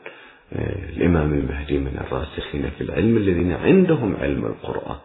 آه، 0.52 0.88
الإمام 0.96 1.32
المهدي 1.34 1.78
من 1.78 2.00
الراسخين 2.06 2.70
في 2.78 2.84
العلم 2.84 3.16
الذين 3.16 3.52
عندهم 3.52 4.16
علم 4.16 4.46
القرآن. 4.46 4.96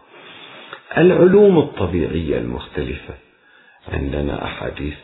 العلوم 0.98 1.58
الطبيعية 1.58 2.38
المختلفة. 2.38 3.23
عندنا 3.92 4.44
أحاديث 4.44 4.94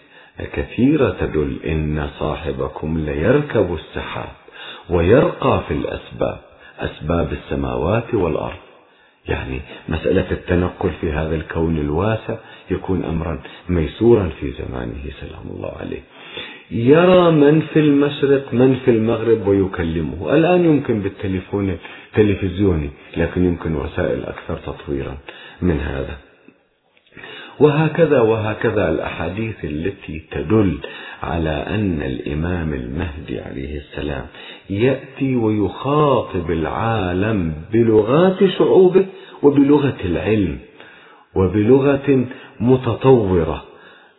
كثيرة 0.53 1.17
تدل 1.21 1.59
إن 1.67 2.09
صاحبكم 2.19 2.99
ليركب 2.99 3.75
السحاب 3.75 4.29
ويرقى 4.91 5.63
في 5.69 5.75
الأسباب 5.75 6.39
أسباب 6.79 7.33
السماوات 7.33 8.15
والأرض. 8.15 8.59
يعني 9.29 9.61
مسألة 9.89 10.31
التنقل 10.31 10.91
في 11.01 11.13
هذا 11.13 11.35
الكون 11.35 11.79
الواسع 11.79 12.37
يكون 12.71 13.05
أمرا 13.05 13.41
ميسورا 13.69 14.31
في 14.41 14.51
زمانه 14.51 15.03
سلام 15.21 15.43
الله 15.51 15.73
عليه. 15.81 16.01
يرى 16.71 17.31
من 17.31 17.61
في 17.61 17.81
المشرق 17.81 18.55
من 18.55 18.81
في 18.85 18.91
المغرب 18.91 19.47
ويكلمه. 19.47 20.35
الآن 20.35 20.65
يمكن 20.65 21.01
بالتليفون 21.01 21.77
التلفزيوني 22.07 22.91
لكن 23.17 23.45
يمكن 23.45 23.75
وسائل 23.77 24.25
أكثر 24.25 24.57
تطويرا 24.57 25.17
من 25.63 25.81
هذا. 25.81 26.30
وهكذا 27.59 28.21
وهكذا 28.21 28.89
الأحاديث 28.89 29.65
التي 29.65 30.23
تدل 30.31 30.79
على 31.23 31.51
أن 31.51 32.03
الإمام 32.03 32.75
المهدي 32.75 33.41
عليه 33.41 33.79
السلام 33.79 34.27
يأتي 34.71 35.37
ويخاطب 35.37 36.51
العالم 36.51 37.53
بلغات 37.73 38.45
شعوبه 38.59 39.07
وبلغة 39.43 39.97
العلم 40.05 40.59
وبلغة 41.35 42.27
متطورة. 42.61 43.65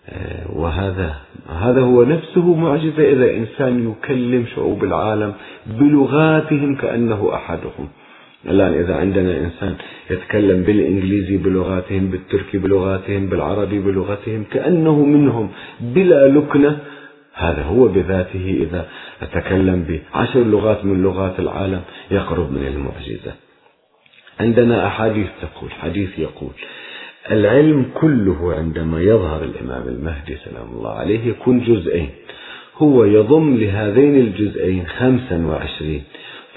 آه، 0.10 0.52
وهذا 0.52 1.16
هذا 1.50 1.82
هو 1.82 2.04
نفسه 2.04 2.56
معجزة 2.56 3.12
إذا 3.12 3.34
إنسان 3.34 3.92
يكلم 3.92 4.46
شعوب 4.56 4.84
العالم 4.84 5.34
بلغاتهم 5.66 6.76
كأنه 6.76 7.32
أحدهم. 7.34 7.90
الآن 8.46 8.74
إذا 8.74 8.96
عندنا 8.96 9.38
إنسان 9.38 9.76
يتكلم 10.10 10.64
بالإنجليزي 10.64 11.38
بلغاتهم 11.38 12.10
بالتركي 12.10 12.58
بلغاتهم 12.58 13.28
بالعربي 13.30 13.80
بلغتهم 13.80 14.44
كأنه 14.52 15.06
منهم 15.06 15.50
بلا 15.82 16.28
لكنة 16.28 16.80
هذا 17.34 17.64
هو 17.64 17.88
بذاته 17.88 18.58
إذا 18.62 18.88
تكلم 19.34 19.86
بعشر 19.90 20.44
لغات 20.44 20.86
من 20.86 21.04
لغات 21.04 21.40
العالم 21.40 21.82
يقرب 22.12 22.52
من 22.52 22.68
المعجزة. 22.68 23.34
عندنا 24.40 24.88
أحاديث 24.88 25.28
تقول 25.42 25.72
حديث 25.72 26.20
يقول 26.20 26.52
العلم 27.32 27.86
كله 27.94 28.54
عندما 28.58 29.02
يظهر 29.02 29.44
الإمام 29.44 29.88
المهدي 29.88 30.36
سلام 30.36 30.68
الله 30.78 30.92
عليه 30.92 31.28
يكون 31.28 31.60
جزئين 31.60 32.10
هو 32.78 33.04
يضم 33.04 33.58
لهذين 33.58 34.16
الجزئين 34.16 34.88
خمسا 34.88 35.46
وعشرين. 35.46 36.04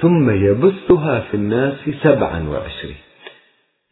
ثم 0.05 0.31
يبثها 0.31 1.21
في 1.21 1.35
الناس 1.37 1.75
سبعا 2.03 2.49
وعشرين. 2.49 2.97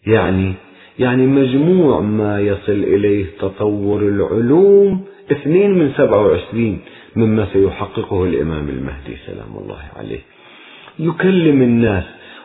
يعني 0.07 0.55
يعني 0.99 1.27
مجموع 1.27 2.01
ما 2.01 2.41
يصل 2.41 2.73
إليه 2.73 3.27
تطور 3.41 4.01
العلوم 4.03 5.05
اثنين 5.33 5.71
من 5.79 5.93
سبعة 5.97 6.27
وعشرين 6.27 6.79
مما 7.17 7.47
سيحققه 7.53 8.25
الإمام 8.25 8.69
المهدي 8.69 9.17
سلام 9.27 9.57
الله 9.63 9.83
عليه. 9.97 10.21
يكلم 10.99 11.63
الناس 11.63 12.05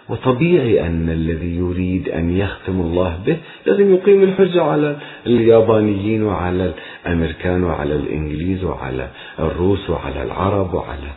وطبيعي 0.09 0.87
أن 0.87 1.09
الذي 1.09 1.55
يريد 1.55 2.09
أن 2.09 2.37
يختم 2.37 2.81
الله 2.81 3.19
به 3.25 3.37
لازم 3.65 3.93
يقيم 3.95 4.23
الحجة 4.23 4.63
على 4.63 4.97
اليابانيين 5.25 6.23
وعلى 6.23 6.73
الأمريكان 7.05 7.63
وعلى 7.63 7.95
الإنجليز 7.95 8.63
وعلى 8.63 9.07
الروس 9.39 9.89
وعلى 9.89 10.23
العرب 10.23 10.73
وعلى 10.73 11.09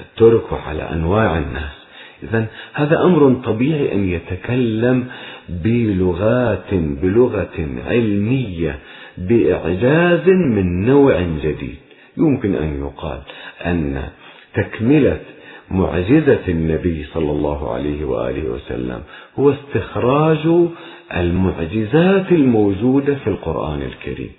الترك 0.00 0.52
وعلى 0.52 0.82
أنواع 0.82 1.38
الناس. 1.38 1.76
إذا 2.22 2.46
هذا 2.74 3.04
أمر 3.04 3.34
طبيعي 3.44 3.92
أن 3.92 4.08
يتكلم 4.08 5.06
بلغات 5.48 6.74
بلغة 6.74 7.68
علمية 7.86 8.78
بإعجاز 9.18 10.28
من 10.28 10.86
نوع 10.86 11.20
جديد. 11.20 11.76
يمكن 12.16 12.54
أن 12.54 12.80
يقال 12.80 13.18
أن 13.66 14.02
تكملة 14.54 15.20
معجزة 15.70 16.48
النبي 16.48 17.04
صلى 17.14 17.30
الله 17.30 17.74
عليه 17.74 18.04
وآله 18.04 18.50
وسلم 18.50 19.00
هو 19.38 19.50
استخراج 19.50 20.68
المعجزات 21.16 22.32
الموجودة 22.32 23.14
في 23.14 23.26
القرآن 23.26 23.82
الكريم. 23.82 24.30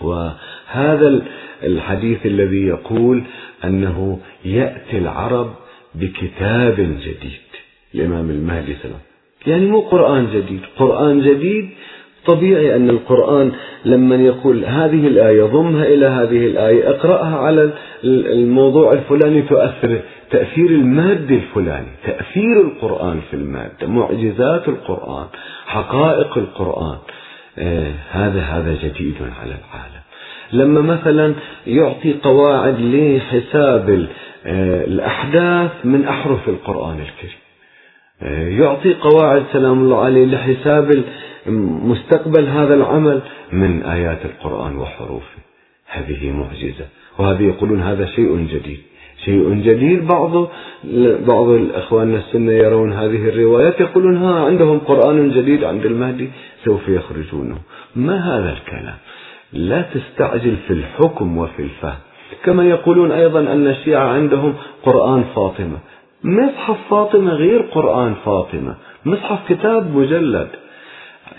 وهذا 0.00 1.22
الحديث 1.62 2.26
الذي 2.26 2.66
يقول 2.66 3.22
أنه 3.64 4.18
يأتي 4.44 4.98
العرب 4.98 5.50
بكتاب 5.94 6.76
جديد 6.76 7.42
الإمام 7.94 8.30
المهدي 8.30 8.74
سلام 8.82 9.00
يعني 9.46 9.66
مو 9.66 9.80
قرآن 9.80 10.26
جديد. 10.34 10.60
قرآن 10.78 11.20
جديد 11.20 11.68
طبيعي 12.26 12.76
أن 12.76 12.90
القرآن 12.90 13.52
لما 13.84 14.16
يقول 14.16 14.64
هذه 14.64 15.06
الآية 15.06 15.42
ضمها 15.42 15.84
إلى 15.84 16.06
هذه 16.06 16.46
الآية 16.46 16.90
اقرأها 16.90 17.36
على 17.36 17.72
الموضوع 18.04 18.92
الفلاني 18.92 19.42
تؤثر 19.42 20.02
تأثير 20.32 20.70
المادة 20.70 21.34
الفلاني 21.34 21.92
تأثير 22.04 22.60
القرآن 22.60 23.20
في 23.30 23.36
المادة 23.36 23.86
معجزات 23.86 24.68
القرآن 24.68 25.26
حقائق 25.66 26.38
القرآن. 26.38 26.98
آه 27.58 27.92
هذا 28.10 28.40
هذا 28.40 28.74
جديد 28.82 29.14
على 29.40 29.54
العالم. 29.60 30.02
لما 30.52 30.80
مثلا 30.80 31.34
يعطي 31.66 32.12
قواعد 32.12 32.80
لحساب 32.80 34.08
آه 34.46 34.84
الأحداث 34.84 35.70
من 35.84 36.04
أحرف 36.08 36.48
القرآن 36.48 37.00
الكريم. 37.00 37.38
آه 38.22 38.48
يعطي 38.48 38.94
قواعد 38.94 39.44
سلام 39.52 39.78
الله 39.78 40.04
عليه 40.04 40.26
لحساب 40.26 41.04
مستقبل 41.92 42.48
هذا 42.48 42.74
العمل 42.74 43.20
من 43.52 43.82
آيات 43.82 44.24
القرآن 44.24 44.76
وحروفه. 44.76 45.38
هذه 45.86 46.30
معجزة 46.30 46.86
وهذه 47.18 47.42
يقولون 47.42 47.82
هذا 47.82 48.06
شيء 48.06 48.46
جديد. 48.52 48.80
شيء 49.24 49.54
جديد. 49.54 50.06
بعض 50.06 50.48
بعض 51.28 51.48
الأخوان 51.48 52.14
السنة 52.14 52.52
يرون 52.52 52.92
هذه 52.92 53.28
الروايات 53.28 53.80
يقولون 53.80 54.16
ها 54.16 54.44
عندهم 54.44 54.78
قرآن 54.78 55.30
جديد 55.30 55.64
عند 55.64 55.86
المهدي 55.86 56.30
سوف 56.64 56.88
يخرجونه. 56.88 57.56
ما 57.96 58.16
هذا 58.16 58.52
الكلام؟ 58.52 58.96
لا 59.52 59.82
تستعجل 59.82 60.56
في 60.66 60.72
الحكم 60.72 61.38
وفي 61.38 61.62
الفهم. 61.62 61.98
كما 62.44 62.64
يقولون 62.64 63.12
أيضا 63.12 63.40
أن 63.40 63.66
الشيعة 63.66 64.08
عندهم 64.08 64.54
قرآن 64.82 65.24
فاطمة. 65.34 65.78
مصحف 66.24 66.76
فاطمة 66.90 67.32
غير 67.32 67.62
قرآن 67.62 68.14
فاطمة. 68.24 68.74
مصحف 69.04 69.38
كتاب 69.48 69.96
مجلد. 69.96 70.48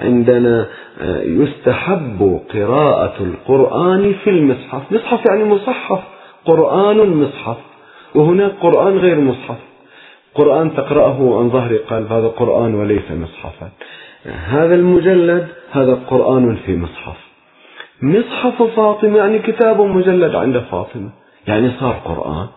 عندنا 0.01 0.67
يستحب 1.23 2.39
قراءة 2.53 3.15
القرآن 3.19 4.13
في 4.23 4.29
المصحف. 4.29 4.91
مصحف 4.91 5.21
يعني 5.29 5.43
مصحف. 5.43 5.99
قرآن 6.45 6.97
مصحف 6.97 7.57
وهناك 8.15 8.51
قرآن 8.51 8.97
غير 8.97 9.19
مصحف. 9.19 9.57
قرآن 10.35 10.75
تقرأه 10.75 11.39
عن 11.39 11.49
ظهر 11.49 11.75
قلب. 11.75 12.11
هذا 12.11 12.27
قرآن 12.27 12.75
وليس 12.75 13.11
مصحفا. 13.11 13.69
هذا 14.25 14.75
المجلد 14.75 15.47
هذا 15.71 15.93
قرآن 16.07 16.55
في 16.65 16.77
مصحف. 16.77 17.17
مصحف 18.01 18.63
فاطمة 18.63 19.17
يعني 19.17 19.39
كتاب 19.39 19.81
مجلد 19.81 20.35
عند 20.35 20.57
فاطمة. 20.57 21.09
يعني 21.47 21.71
صار 21.79 21.93
قرآن. 21.93 22.47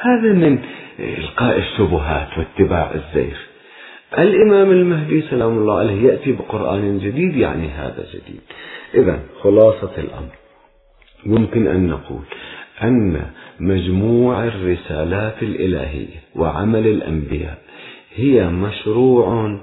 هذا 0.00 0.32
من 0.32 0.58
إلقاء 0.98 1.58
الشبهات 1.58 2.28
واتباع 2.38 2.90
الزير 2.94 3.36
الإمام 4.18 4.70
المهدي 4.70 5.22
سلام 5.22 5.58
الله 5.58 5.78
عليه 5.78 6.06
يأتي 6.06 6.32
بقرآن 6.32 6.98
جديد 6.98 7.36
يعني 7.36 7.68
هذا 7.68 8.06
جديد. 8.14 8.40
إذا 8.94 9.18
خلاصة 9.42 9.90
الأمر. 9.98 10.34
يمكن 11.26 11.66
أن 11.66 11.88
نقول 11.88 12.22
أن 12.82 13.22
مجموع 13.60 14.44
الرسالات 14.44 15.42
الإلهية 15.42 16.22
وعمل 16.36 16.86
الأنبياء. 16.86 17.58
هي 18.14 18.48
مشروع 18.48 19.58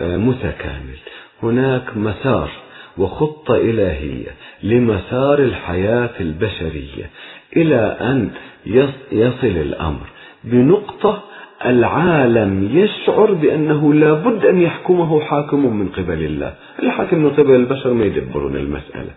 متكامل. 0.00 0.98
هناك 1.42 1.96
مسار 1.96 2.50
وخطة 2.98 3.56
إلهية 3.56 4.30
لمسار 4.62 5.38
الحياة 5.38 6.10
البشرية 6.20 7.10
إلى 7.56 7.96
أن 8.00 8.30
يصل 9.12 9.46
الأمر 9.46 10.06
بنقطة 10.44 11.22
العالم 11.66 12.78
يشعر 12.78 13.32
بأنه 13.32 13.94
لا 13.94 14.12
بد 14.12 14.44
أن 14.44 14.60
يحكمه 14.60 15.20
حاكم 15.20 15.76
من 15.76 15.88
قبل 15.88 16.24
الله. 16.24 16.54
الحاكم 16.82 17.18
من 17.18 17.30
قبل 17.30 17.54
البشر 17.54 17.92
ما 17.92 18.04
يدبرون 18.04 18.56
المسألة. 18.56 19.10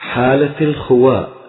حالة 0.00 0.60
الخواء 0.60 1.39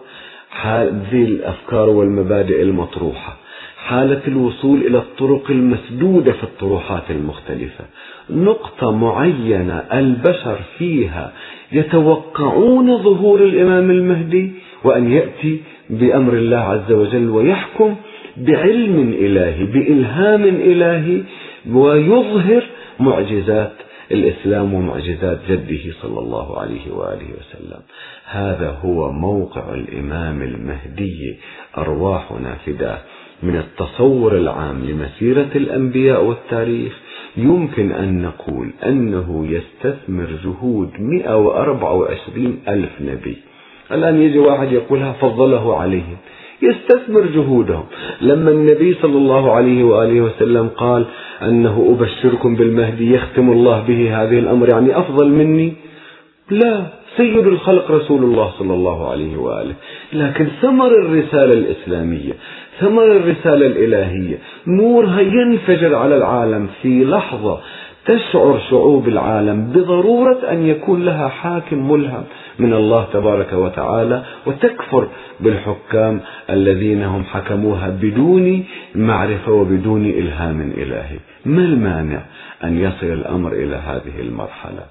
هذه 0.61 1.23
الأفكار 1.23 1.89
والمبادئ 1.89 2.61
المطروحة. 2.61 3.37
حالة 3.85 4.21
الوصول 4.27 4.81
إلى 4.81 4.97
الطرق 4.97 5.51
المسدودة 5.51 6.31
في 6.31 6.43
الطروحات 6.43 7.03
المختلفة. 7.09 7.83
نقطة 8.29 8.91
معينة 8.91 9.83
البشر 9.93 10.59
فيها 10.77 11.33
يتوقعون 11.71 12.97
ظهور 12.97 13.43
الإمام 13.43 13.91
المهدي 13.91 14.51
وأن 14.83 15.11
يأتي 15.11 15.61
بأمر 15.89 16.33
الله 16.33 16.57
عز 16.57 16.91
وجل 16.91 17.29
ويحكم 17.29 17.95
بعلم 18.37 19.15
إلهي 19.19 19.63
بإلهام 19.65 20.43
إلهي 20.43 21.21
ويظهر 21.71 22.63
معجزات 22.99 23.71
الإسلام 24.13 24.73
ومعجزات 24.73 25.39
جده 25.49 25.93
صلى 26.01 26.19
الله 26.19 26.59
عليه 26.59 26.91
وآله 26.91 27.27
وسلم. 27.39 27.81
هذا 28.25 28.77
هو 28.85 29.11
موقع 29.11 29.73
الإمام 29.73 30.41
المهدي 30.41 31.37
أرواحنا 31.77 32.55
فداه 32.65 32.97
من 33.43 33.55
التصور 33.55 34.37
العام 34.37 34.83
لمسيرة 34.85 35.49
الأنبياء 35.55 36.23
والتاريخ. 36.23 36.93
يمكن 37.37 37.91
أن 37.91 38.21
نقول 38.21 38.69
أنه 38.85 39.47
يستثمر 39.47 40.27
جهود 40.43 40.89
124 40.99 42.59
ألف 42.67 43.01
نبي. 43.01 43.37
الآن 43.91 44.21
يجي 44.21 44.39
واحد 44.39 44.71
يقولها 44.71 45.11
فضله 45.11 45.77
عليهم. 45.77 46.17
يستثمر 46.61 47.25
جهودهم. 47.25 47.83
لما 48.21 48.51
النبي 48.51 48.93
صلى 49.01 49.17
الله 49.17 49.51
عليه 49.51 49.83
وآله 49.83 50.21
وسلم 50.21 50.67
قال 50.67 51.05
أنه 51.41 51.95
أبشركم 51.99 52.55
بالمهدي 52.55 53.13
يختم 53.13 53.51
الله 53.51 53.83
به 53.87 54.23
هذه 54.23 54.39
الأمر 54.39 54.69
يعني 54.73 54.97
أفضل 54.97 55.29
مني؟ 55.29 55.73
لا 56.49 56.85
سيد 57.17 57.47
الخلق 57.47 57.91
رسول 57.91 58.23
الله 58.23 58.51
صلى 58.59 58.73
الله 58.73 59.11
عليه 59.11 59.37
وآله. 59.37 59.73
لكن 60.13 60.47
ثمر 60.61 60.87
الرسالة 60.87 61.53
الإسلامية 61.53 62.33
ثمر 62.79 63.11
الرسالة 63.11 63.65
الإلهية 63.65 64.37
نورها 64.67 65.21
ينفجر 65.21 65.95
على 65.95 66.17
العالم 66.17 66.67
في 66.81 67.05
لحظة 67.05 67.59
تشعر 68.05 68.59
شعوب 68.69 69.07
العالم 69.07 69.71
بضرورة 69.75 70.39
أن 70.51 70.65
يكون 70.65 71.05
لها 71.05 71.27
حاكم 71.27 71.91
ملهم. 71.91 72.23
من 72.59 72.73
الله 72.73 73.07
تبارك 73.13 73.53
وتعالى 73.53 74.23
وتكفر 74.45 75.07
بالحكام 75.39 76.21
الذين 76.49 77.03
هم 77.03 77.23
حكموها 77.23 77.89
بدون 77.89 78.65
معرفة 78.95 79.51
وبدون 79.51 80.05
إلهام 80.05 80.61
إلهي. 80.61 81.19
ما 81.45 81.61
المانع 81.61 82.21
أن 82.63 82.77
يصل 82.77 83.07
الأمر 83.07 83.51
إلى 83.51 83.75
هذه 83.75 84.19
المرحلة؟ 84.19 84.85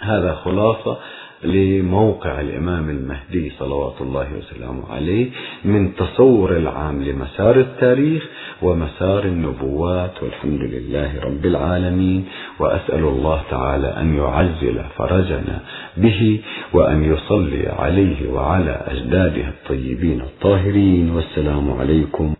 هذا 0.00 0.34
خلاصة 0.34 0.98
لموقع 1.44 2.40
الإمام 2.40 2.90
المهدي 2.90 3.52
صلوات 3.58 4.00
الله 4.00 4.26
وسلامه 4.38 4.92
عليه 4.92 5.26
من 5.64 5.94
تصور 5.94 6.56
العام 6.56 7.02
لمسار 7.02 7.56
التاريخ 7.60 8.26
ومسار 8.62 9.24
النبوات 9.24 10.22
والحمد 10.22 10.60
لله 10.60 11.20
رب 11.20 11.46
العالمين. 11.46 12.24
وأسأل 12.60 13.04
الله 13.04 13.42
تعالى 13.50 13.86
أن 13.86 14.16
يعزل 14.16 14.84
فرجنا 14.96 15.60
به 15.96 16.40
وأن 16.72 17.04
يصلي 17.04 17.68
عليه 17.68 18.30
وعلى 18.30 18.82
أجداده 18.86 19.48
الطيبين 19.48 20.20
الطاهرين. 20.20 21.10
والسلام 21.10 21.72
عليكم. 21.80 22.34